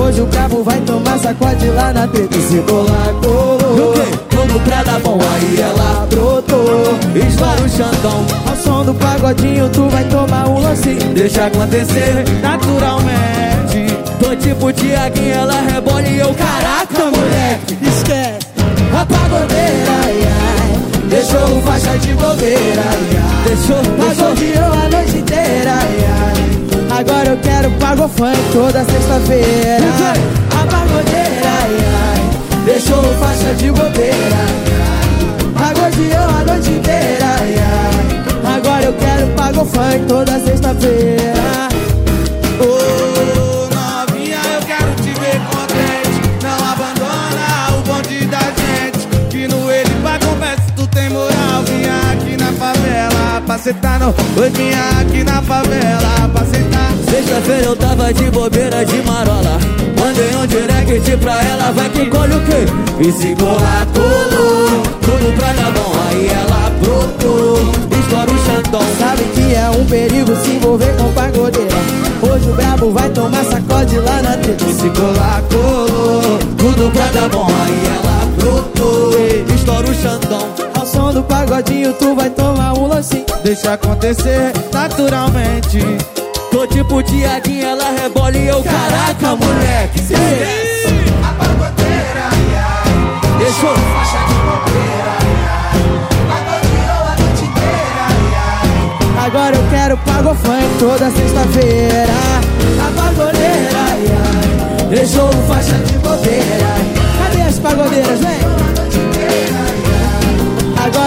[0.00, 2.36] Hoje o cabo vai tomar sacode lá na treta.
[2.36, 3.90] E se colar, colou.
[3.90, 4.18] O quê?
[4.30, 6.98] Tudo pra dar bom, aí ela brotou.
[7.14, 8.26] Estoura o chantão.
[8.48, 10.94] Ao som do pagodinho, tu vai tomar um lance.
[11.14, 13.94] Deixa acontecer naturalmente.
[14.18, 17.78] Tô tipo Tiaguinho, ela rebola e eu, caraca, moleque.
[17.82, 18.44] Esquece
[18.92, 20.23] a pagodeira, ai.
[21.14, 23.44] Deixou o faixa de bobeira, ai.
[23.46, 26.98] Deixou, Pagodeou a noite inteira, ai, ai.
[26.98, 29.84] Agora eu quero pago funk toda sexta-feira.
[30.50, 32.64] A pagodeira, ai, ai.
[32.64, 34.42] Deixou o faixa de bobeira,
[35.54, 35.72] ai,
[36.18, 38.56] a noite inteira, ai, ai.
[38.56, 41.68] Agora eu quero pago funk toda sexta-feira.
[42.60, 43.53] Ô
[53.64, 54.08] sentar no.
[54.08, 56.92] Oi, vinha aqui na favela pra sentar.
[57.08, 59.58] Sexta-feira eu tava de bobeira de marola.
[59.98, 62.66] Mandei um direct pra ela, vai que colhe o quê?
[63.00, 64.82] E se colar, colou.
[65.00, 67.58] Tudo pra dar bom, aí ela brotou.
[68.00, 68.82] Estoura o chantão.
[68.98, 71.76] Sabe que é um perigo se envolver com pagodeira.
[72.20, 74.62] Hoje o brabo vai tomar sacode lá na treta.
[74.62, 76.38] E se colar, colou.
[76.58, 79.14] Tudo pra dar bom, aí ela brotou.
[79.54, 80.73] Estoura o chantão.
[81.14, 83.24] Do pagodinho, tu vai tomar um lancinho.
[83.44, 85.78] Deixa acontecer naturalmente.
[86.50, 90.00] Tô tipo Tiaguinho, ela rebola e eu, caraca, moleque.
[90.00, 91.04] Se esquece.
[91.22, 93.38] A pagodeira, ai, ai.
[93.38, 93.76] Deixou.
[93.76, 95.14] Faixa de bobeira.
[96.28, 98.04] Pagodeou a noite inteira.
[99.24, 102.16] Agora eu quero pago funk toda sexta-feira.
[102.80, 104.88] A pagodeira, ai, ai.
[104.88, 106.74] Deixou faixa de bobeira.
[107.22, 108.83] Cadê as pagodeiras, vem?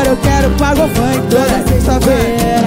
[0.08, 2.62] Eu quero pago funk toda sexta-feira.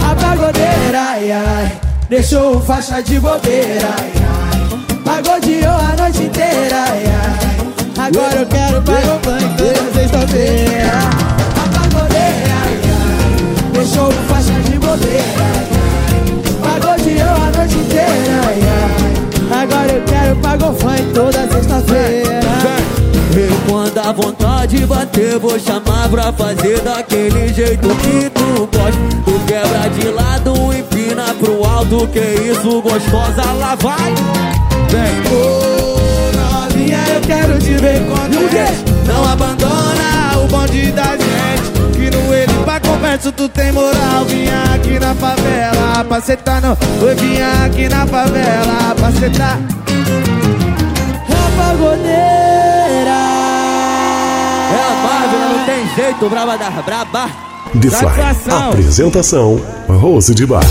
[0.00, 1.72] A pagodeira, ai, ai.
[2.08, 4.98] Deixou o faixa de bobeira, ai, ai.
[5.04, 8.06] Pagodeou a noite inteira, ai, ai.
[8.06, 10.92] Agora eu quero pago funk toda sexta-feira.
[11.56, 13.72] A pagodeira, ai, ai.
[13.72, 16.80] Deixou o faixa de bobeira, ai, ai.
[16.80, 18.60] Pagodeou a noite inteira, ai,
[19.50, 19.62] ai.
[19.62, 22.38] Agora eu quero pago funk toda sexta-feira.
[23.38, 28.98] E quando a vontade bater, vou chamar pra fazer daquele jeito que tu gosta.
[29.24, 34.12] Tu quebra de lado, empina pro alto, que isso gostosa, lá vai.
[34.88, 35.22] Vem.
[35.32, 38.84] Ô novinha, eu quero te ver contente.
[39.06, 41.96] Não abandona o bonde da gente.
[41.96, 44.24] Que no ele pra conversa tu tem moral.
[44.26, 46.76] Vinha aqui na favela pra sentar no.
[47.06, 49.60] Oi, vinha aqui na favela pra sentar.
[51.60, 52.47] A
[55.68, 57.28] tem jeito, braba da braba.
[57.78, 58.52] The Fly.
[58.70, 60.64] Apresentação: Rose de Bar.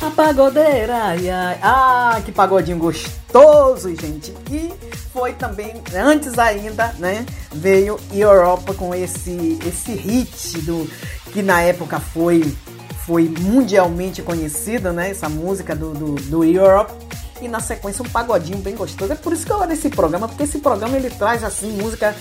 [0.00, 1.58] A pagodeira, ai, ai.
[1.60, 4.32] Ah, que pagodinho gostoso, gente.
[4.48, 4.72] E
[5.12, 7.26] foi também, antes ainda, né?
[7.52, 10.88] Veio Europa com esse, esse hit do
[11.32, 12.56] que na época foi,
[13.04, 15.10] foi mundialmente conhecido, né?
[15.10, 16.92] Essa música do, do, do Europe.
[17.42, 19.12] E na sequência um pagodinho bem gostoso.
[19.12, 22.14] É por isso que eu amo esse programa, porque esse programa ele traz assim música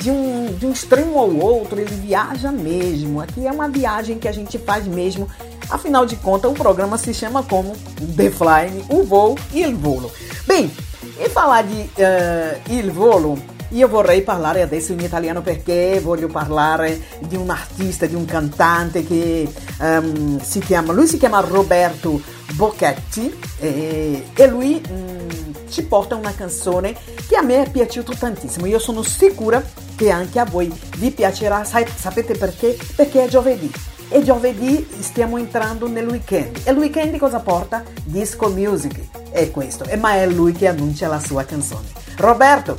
[0.00, 3.20] de um, de um extremo ao outro, ele viaja mesmo.
[3.20, 5.28] Aqui é uma viagem que a gente faz mesmo.
[5.68, 7.74] Afinal de contas, o programa se chama como
[8.16, 10.10] The Flying, o voo e il volo.
[10.46, 10.70] Bem,
[11.18, 13.36] e falar di eh, il volo,
[13.70, 19.04] io vorrei parlare adesso in italiano perché voglio parlare di un artista, di un cantante
[19.04, 19.48] che
[19.80, 22.20] ehm, si chiama, lui si chiama Roberto
[22.52, 26.94] Bocchetti e, e lui mm, ci porta una canzone
[27.26, 28.66] che a me è piaciuto tantissimo.
[28.66, 29.62] Io sono sicura
[29.96, 32.76] che anche a voi vi piacerà, sapete perché?
[32.94, 33.72] Perché è giovedì.
[34.08, 36.60] E giovedì stiamo entrando nel weekend.
[36.62, 37.82] E il weekend cosa porta?
[38.04, 39.30] Disco music.
[39.30, 39.84] È questo.
[39.84, 41.86] E ma è lui che annuncia la sua canzone.
[42.16, 42.78] Roberto,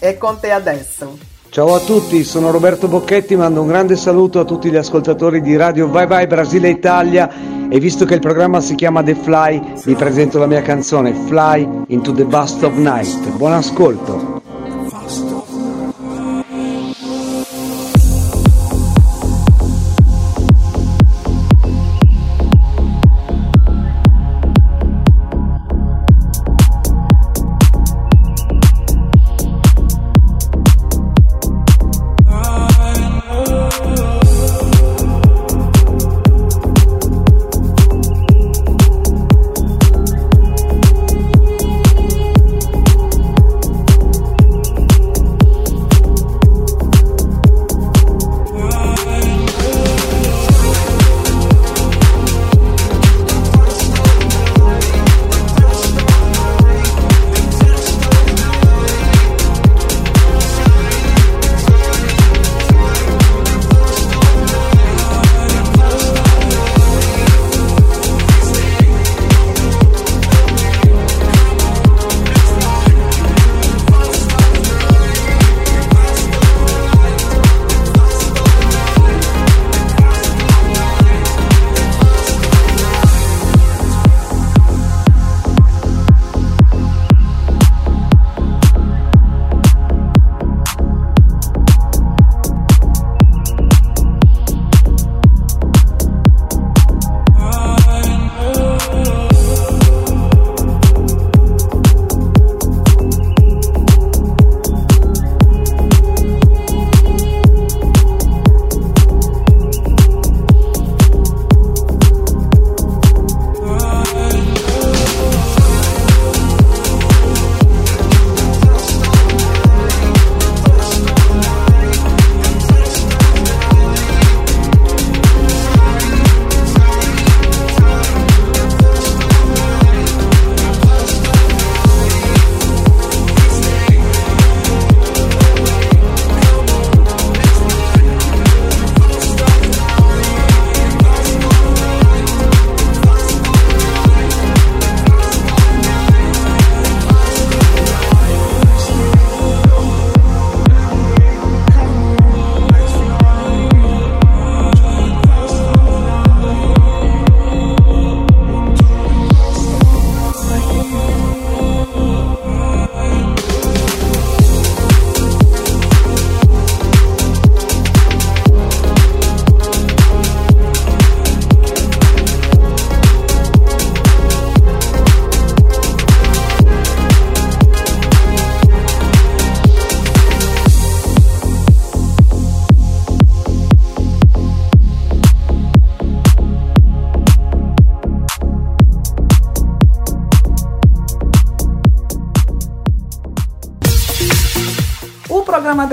[0.00, 1.32] è con te adesso.
[1.54, 5.54] Ciao a tutti, sono Roberto Bocchetti, mando un grande saluto a tutti gli ascoltatori di
[5.54, 7.30] Radio Vai Vai Brasile Italia
[7.68, 11.84] e visto che il programma si chiama The Fly, vi presento la mia canzone Fly
[11.86, 13.28] into the Bust of Night.
[13.36, 14.33] Buon ascolto.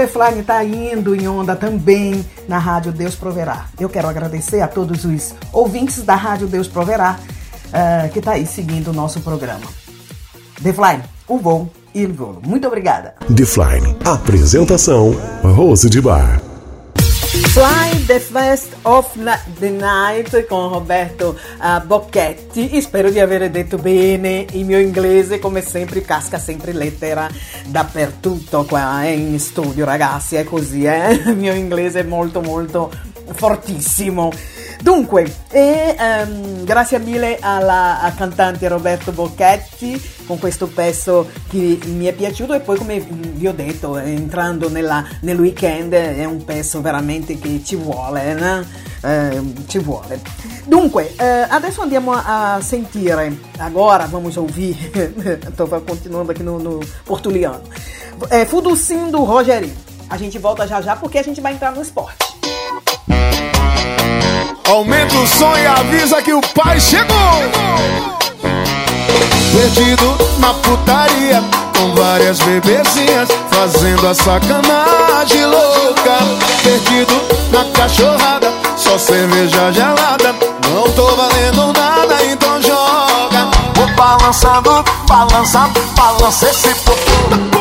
[0.08, 3.66] Fly está indo em onda também na Rádio Deus Proverá.
[3.80, 7.20] Eu quero agradecer a todos os ouvintes da Rádio Deus Proverá
[7.72, 9.66] uh, que está aí seguindo o nosso programa.
[10.58, 12.42] Fly, o voo e o voo.
[12.46, 13.16] Muito obrigada.
[13.46, 16.51] Fly, apresentação Rose de Bar.
[17.52, 19.14] Fly the Fest of
[19.60, 22.80] the Night con Roberto uh, Bocchetti.
[22.80, 27.30] Spero di aver detto bene il mio inglese, come sempre casca sempre lettera
[27.66, 31.12] dappertutto qua eh, in studio, ragazzi, è così, eh?
[31.28, 32.90] Il mio inglese è molto molto
[33.34, 34.32] fortissimo.
[34.82, 42.06] Dunque, e, um, grazie mille alla a cantante Roberto Bocchetti con questo pezzo che mi
[42.06, 46.82] è piaciuto e poi come vi ho detto, entrando nella, nel weekend è un pezzo
[46.82, 48.66] veramente che ci vuole, né?
[49.04, 50.20] eh, ci vuole.
[50.66, 54.76] Dunque, eh, adesso andiamo a, sentire, agora vamos ouvir,
[55.48, 57.62] estou continuando aqui no, no portuliano,
[58.30, 59.76] é, Fuducinho do Rogerinho.
[60.10, 62.32] A gente volta já já porque a gente vai entrar no esporte.
[64.72, 67.06] Aumenta o som e avisa que o pai chegou.
[69.52, 71.44] Perdido na putaria,
[71.78, 76.20] com várias bebezinhas, fazendo a sacanagem louca.
[76.64, 80.34] Perdido na cachorrada, só cerveja gelada.
[80.74, 83.52] Não tô valendo nada, então joga.
[83.76, 87.61] Vou balançando, balança, balança esse popô.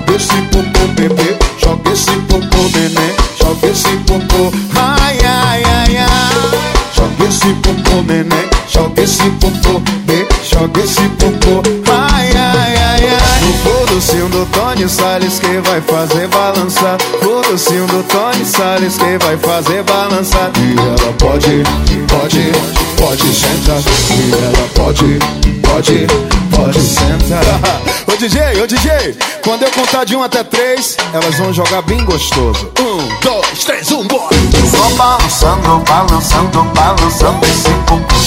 [0.00, 1.36] Joga esse popô, bebê.
[1.58, 3.14] Joga esse popô, neném.
[3.38, 4.50] Joga esse popô.
[4.74, 6.08] Ai, ai, ai, ai.
[6.94, 8.48] Joga esse popô, neném.
[8.66, 10.26] Joga esse popô, bebê.
[10.42, 11.62] Joga esse popô.
[11.92, 12.89] Ai, ai, ai,
[13.62, 16.98] foda-se do Tony Salles que vai fazer balançar.
[17.22, 20.50] Foda-se do Tony Salles que vai fazer balançar.
[20.56, 21.62] E ela pode,
[22.08, 22.52] pode,
[22.96, 23.80] pode sentar.
[24.10, 25.18] E ela pode,
[25.62, 26.06] pode,
[26.54, 27.90] pode sentar.
[28.12, 32.04] Ô DJ, ô DJ, quando eu contar de um até três, elas vão jogar bem
[32.04, 32.70] gostoso.
[32.80, 34.36] Um, dois, três, um, bora!
[34.68, 38.20] Só balançando, balançando, balançando esse popô.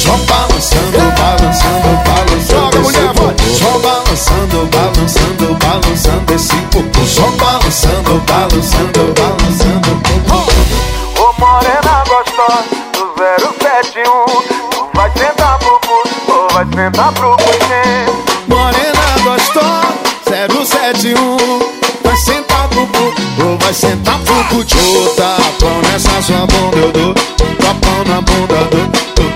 [26.33, 28.87] Sua bunda eu dou Tapão na bunda dou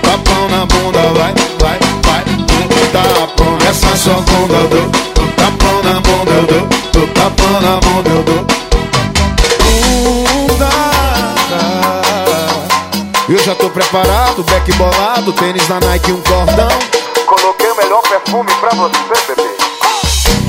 [0.02, 2.24] Tapão na bunda vai, vai, vai.
[2.92, 4.90] Tapão nessa sua bunda eu dou
[5.36, 6.46] Tapão na bunda eu
[6.92, 8.46] dou Tapão na bunda eu dou
[13.28, 16.68] Eu já tô preparado, back bolado, tênis na Nike, um cordão.
[17.26, 19.57] Coloquei o melhor perfume pra você, bebê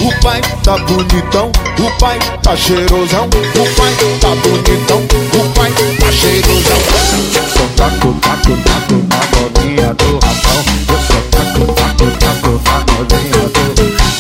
[0.02, 3.26] O pai tá bonitão, o pai tá cheirosão.
[3.26, 5.02] O pai tá bonitão,
[5.34, 6.80] o pai tá cheirosão.
[7.54, 10.64] Sou taco, taco, taco na modinha do rapão.
[10.88, 13.64] Eu sou taco, taco, taco na modinha do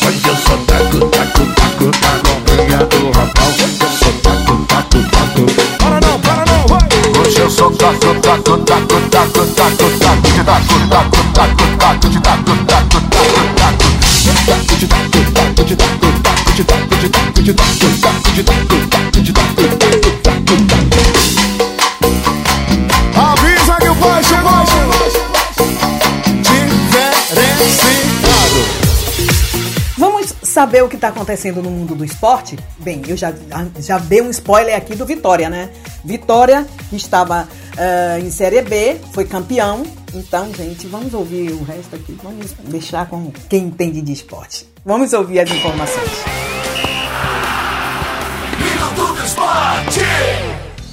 [0.03, 3.49] Mas eu sou taco, taco, taco na modinha do rapão.
[3.59, 5.43] Eu sou taco, taco, taco.
[5.79, 6.87] Para não, para não, vai!
[7.21, 12.19] Hoje eu sou taco, taco, taco, taco, taco, taco De taco, taco, taco, taco, de
[12.19, 12.58] taco, taco, taco,
[23.15, 24.51] Avisa que o pai chegou!
[27.31, 28.55] Diferenciado.
[29.97, 32.57] Vamos saber o que está acontecendo no mundo do esporte?
[32.79, 33.33] Bem, eu já,
[33.79, 35.69] já dei um spoiler aqui do Vitória, né?
[36.03, 39.83] Vitória, que estava uh, em Série B, foi campeão.
[40.13, 42.17] Então, gente, vamos ouvir o resto aqui.
[42.21, 44.67] Vamos deixar com quem entende de esporte.
[44.83, 46.38] Vamos ouvir as informações.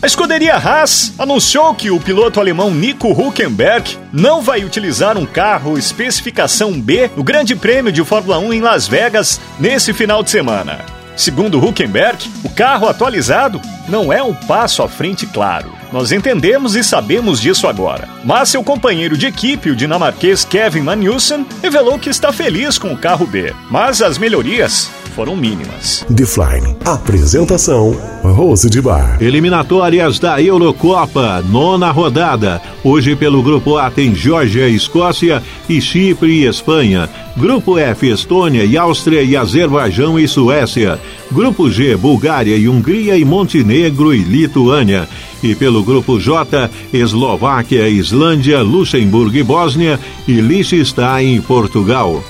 [0.02, 5.76] A escuderia Haas anunciou que o piloto alemão Nico Huckenberg não vai utilizar um carro
[5.76, 10.84] especificação B no Grande Prêmio de Fórmula 1 em Las Vegas nesse final de semana.
[11.16, 15.72] Segundo Huckenberg, o carro atualizado não é um passo à frente claro.
[15.90, 18.08] Nós entendemos e sabemos disso agora.
[18.22, 22.98] Mas seu companheiro de equipe, o dinamarquês Kevin Magnussen, revelou que está feliz com o
[22.98, 23.52] carro B.
[23.70, 26.04] Mas as melhorias foram mínimas.
[26.14, 29.16] The Fly, apresentação Rose de Bar.
[29.18, 32.60] Eliminatórias da Eurocopa, nona rodada.
[32.84, 37.08] Hoje pelo Grupo A tem Geórgia, Escócia e Chipre e Espanha.
[37.34, 41.00] Grupo F, Estônia e Áustria e Azerbaijão e Suécia.
[41.32, 45.08] Grupo G, Bulgária e Hungria e Montenegro e Lituânia.
[45.42, 49.98] E pelo Grupo J, Eslováquia, Islândia, Luxemburgo e Bósnia
[50.28, 52.22] e Liechtenstein e Portugal.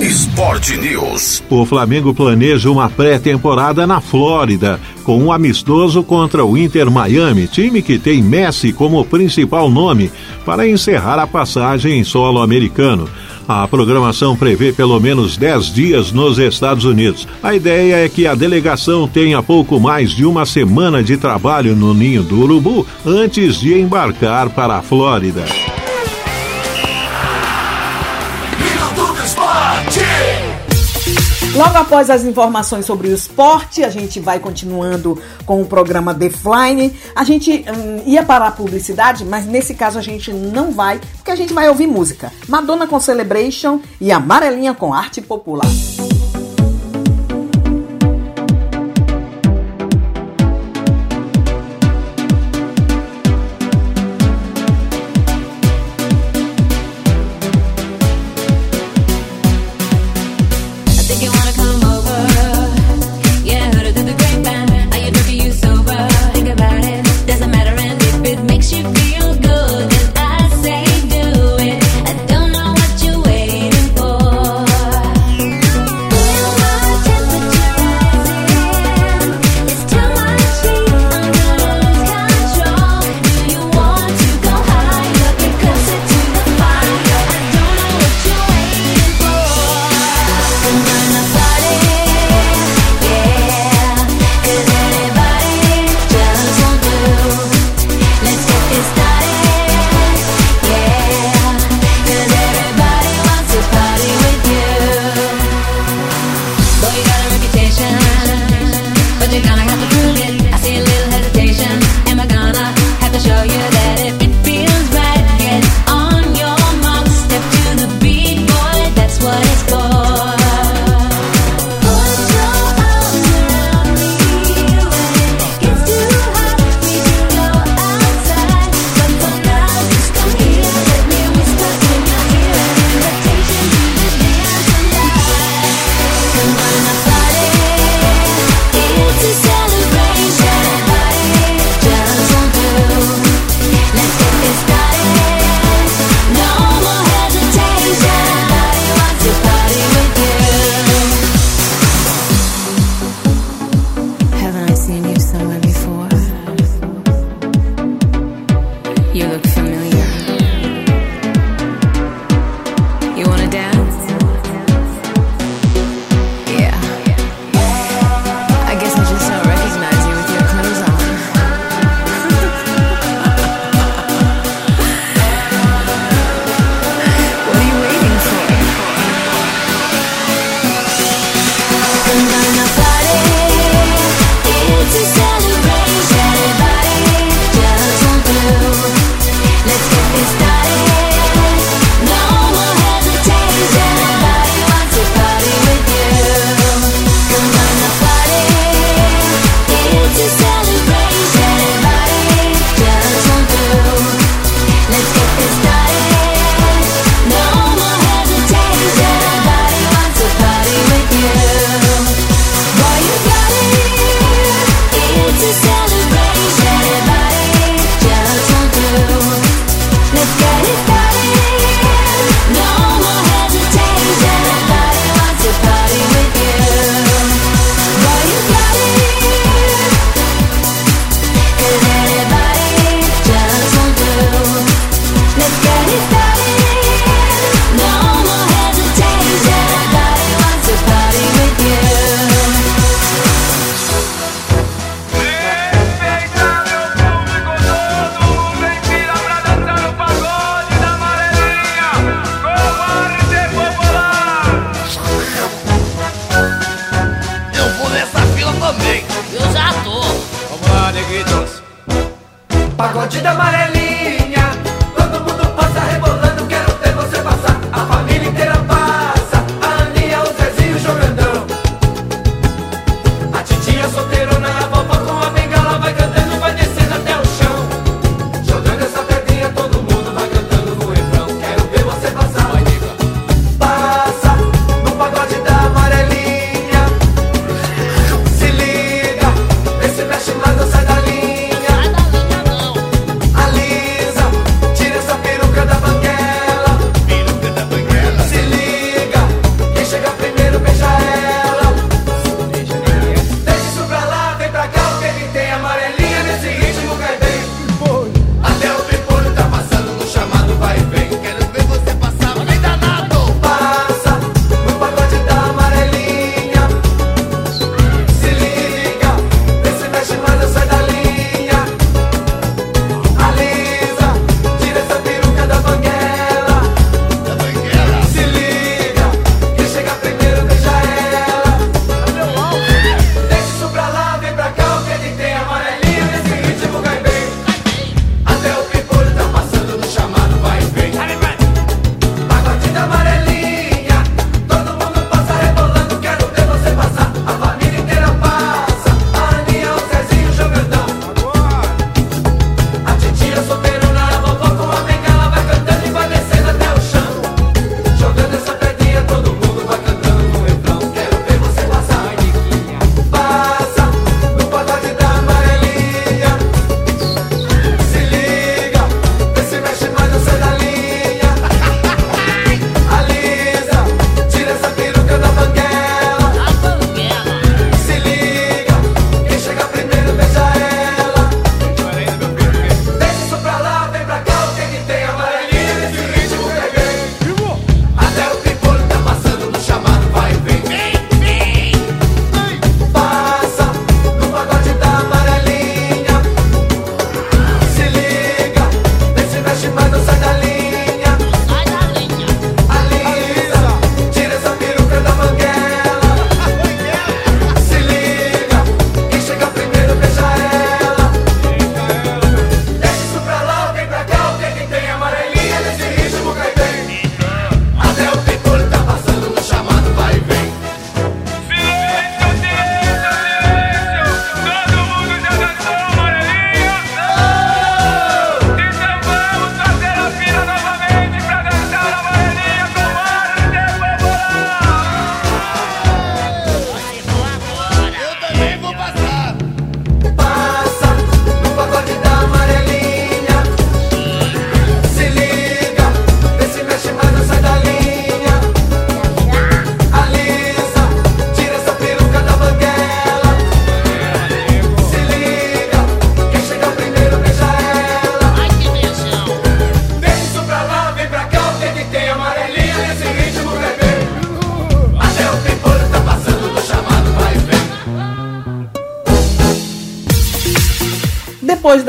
[0.00, 1.42] Esporte News.
[1.50, 7.82] O Flamengo planeja uma pré-temporada na Flórida, com um amistoso contra o Inter Miami, time
[7.82, 10.12] que tem Messi como principal nome,
[10.44, 13.08] para encerrar a passagem em solo americano.
[13.48, 17.26] A programação prevê pelo menos 10 dias nos Estados Unidos.
[17.42, 21.92] A ideia é que a delegação tenha pouco mais de uma semana de trabalho no
[21.92, 25.44] ninho do Urubu antes de embarcar para a Flórida.
[31.56, 36.28] Logo após as informações sobre o esporte, a gente vai continuando com o programa The
[36.28, 36.94] Flying.
[37.14, 41.30] A gente hum, ia parar a publicidade, mas nesse caso a gente não vai, porque
[41.30, 42.30] a gente vai ouvir música.
[42.46, 45.66] Madonna com Celebration e Amarelinha com Arte Popular.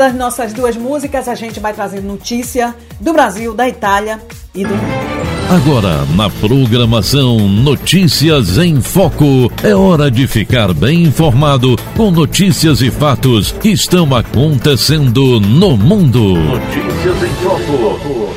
[0.08, 4.18] Das nossas duas músicas, a gente vai trazer notícia do Brasil, da Itália
[4.54, 5.08] e do mundo.
[5.50, 12.90] Agora, na programação Notícias em Foco, é hora de ficar bem informado com notícias e
[12.90, 16.36] fatos que estão acontecendo no mundo.
[16.36, 18.34] Notícias em Foco.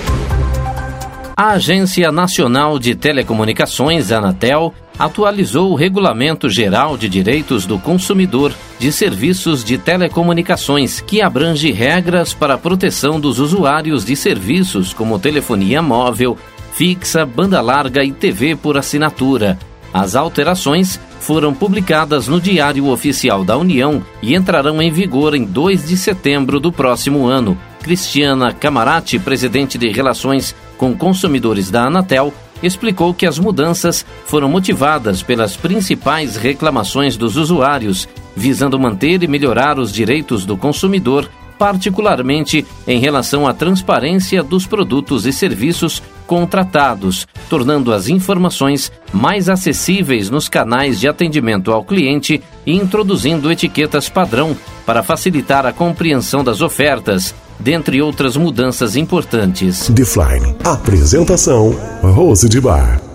[1.38, 8.91] A Agência Nacional de Telecomunicações, Anatel, atualizou o Regulamento Geral de Direitos do Consumidor de
[8.91, 15.83] Serviços de Telecomunicações, que abrange regras para a proteção dos usuários de serviços como telefonia
[15.83, 16.35] móvel,
[16.73, 19.59] fixa, banda larga e TV por assinatura.
[19.93, 25.87] As alterações foram publicadas no Diário Oficial da União e entrarão em vigor em 2
[25.87, 27.55] de setembro do próximo ano.
[27.83, 32.33] Cristiana Camarati, presidente de Relações com Consumidores da Anatel,
[32.63, 39.79] explicou que as mudanças foram motivadas pelas principais reclamações dos usuários, visando manter e melhorar
[39.79, 47.93] os direitos do consumidor, particularmente em relação à transparência dos produtos e serviços contratados, tornando
[47.93, 54.55] as informações mais acessíveis nos canais de atendimento ao cliente e introduzindo etiquetas padrão
[54.85, 59.89] para facilitar a compreensão das ofertas, dentre outras mudanças importantes.
[59.89, 60.55] Defline.
[60.63, 63.10] Apresentação: Rose de Bar.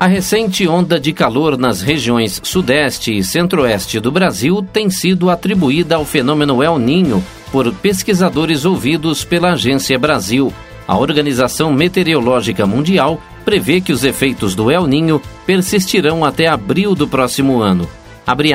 [0.00, 5.96] A recente onda de calor nas regiões Sudeste e Centro-Oeste do Brasil tem sido atribuída
[5.96, 10.52] ao fenômeno El Ninho por pesquisadores ouvidos pela Agência Brasil.
[10.86, 17.08] A Organização Meteorológica Mundial prevê que os efeitos do El Ninho persistirão até abril do
[17.08, 17.88] próximo ano.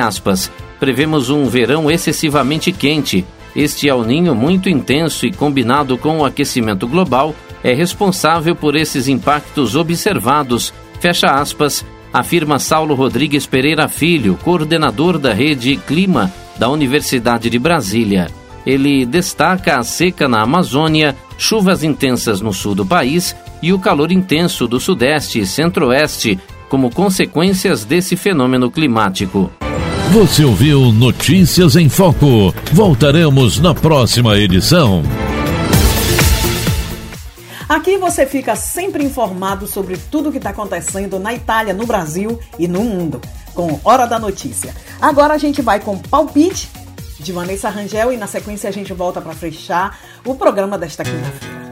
[0.00, 0.50] Aspas.
[0.80, 3.22] Prevemos um verão excessivamente quente.
[3.54, 9.08] Este El Ninho muito intenso e combinado com o aquecimento global é responsável por esses
[9.08, 10.72] impactos observados.
[11.04, 18.30] Fecha aspas, afirma Saulo Rodrigues Pereira Filho, coordenador da rede Clima da Universidade de Brasília.
[18.64, 24.10] Ele destaca a seca na Amazônia, chuvas intensas no sul do país e o calor
[24.10, 26.40] intenso do sudeste e centro-oeste
[26.70, 29.50] como consequências desse fenômeno climático.
[30.10, 32.54] Você ouviu Notícias em Foco.
[32.72, 35.02] Voltaremos na próxima edição.
[37.68, 42.38] Aqui você fica sempre informado sobre tudo o que está acontecendo na Itália, no Brasil
[42.58, 43.20] e no mundo,
[43.54, 44.74] com Hora da Notícia.
[45.00, 46.70] Agora a gente vai com palpite
[47.18, 51.63] de Vanessa Rangel e na sequência a gente volta para fechar o programa desta quinta-feira.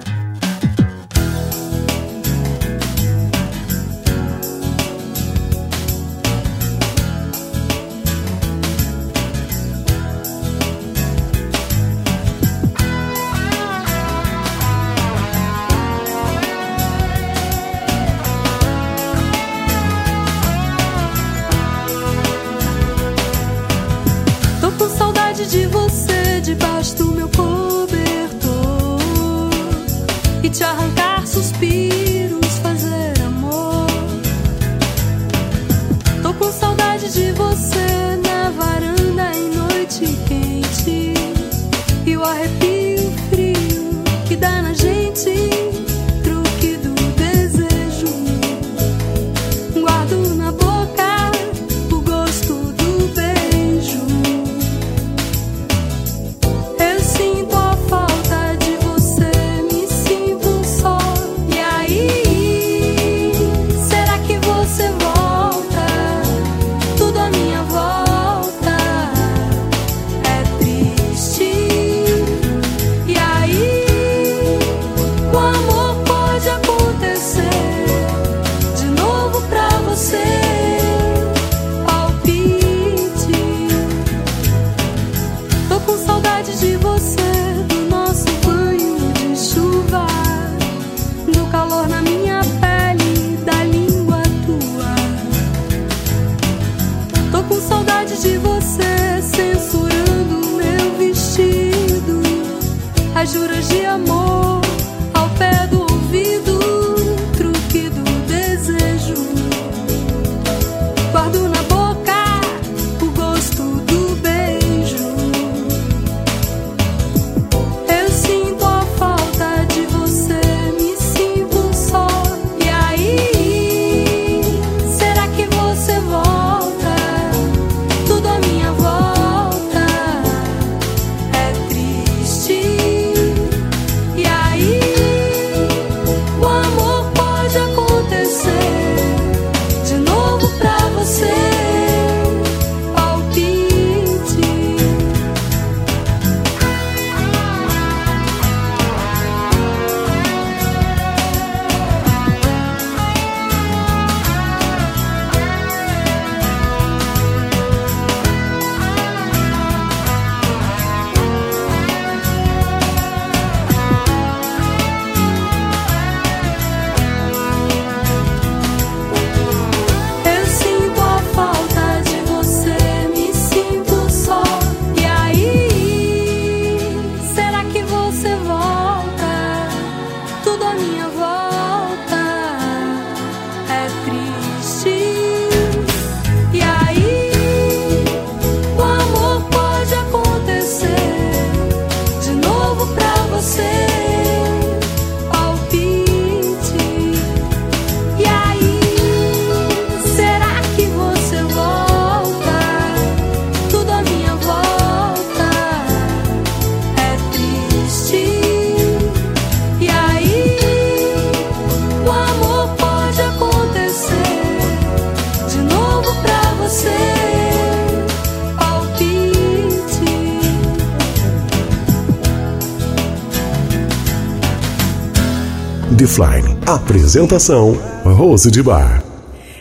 [227.12, 227.74] Apresentação:
[228.04, 229.04] Rose de Bar.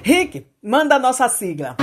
[0.02, 1.76] Rick, manda a nossa sigla.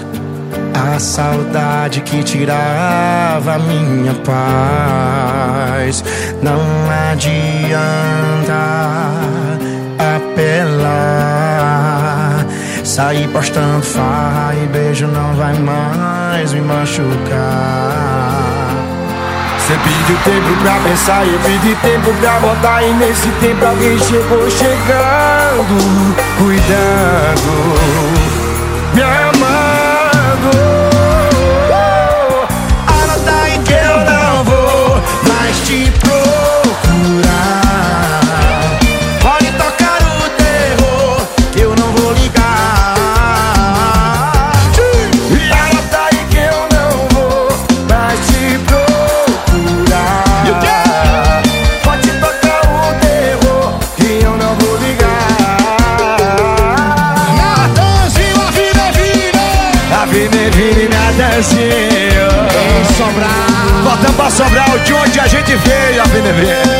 [0.73, 6.03] a saudade que tirava minha paz.
[6.41, 6.59] Não
[7.11, 8.53] adianta
[9.97, 11.54] apelar
[12.95, 17.11] Sair postando farra e beijo não vai mais me machucar.
[19.59, 24.49] Você pediu tempo pra pensar, eu pedi tempo pra voltar E nesse tempo alguém chegou
[24.49, 28.34] chegando Cuidando,
[64.35, 66.74] Sobral, de onde a gente veio, a VNV.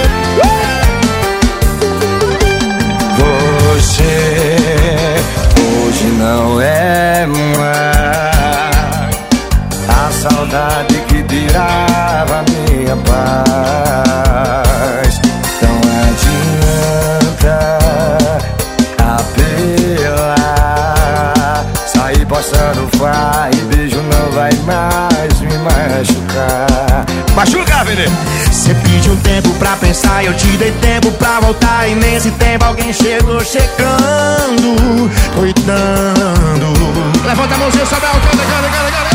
[29.86, 31.88] Pensar, eu te dei tempo pra voltar.
[31.88, 36.74] E nesse tempo alguém chegou checando, cuidando.
[37.26, 39.15] Levanta a mãozinha, sobe a canta, canta.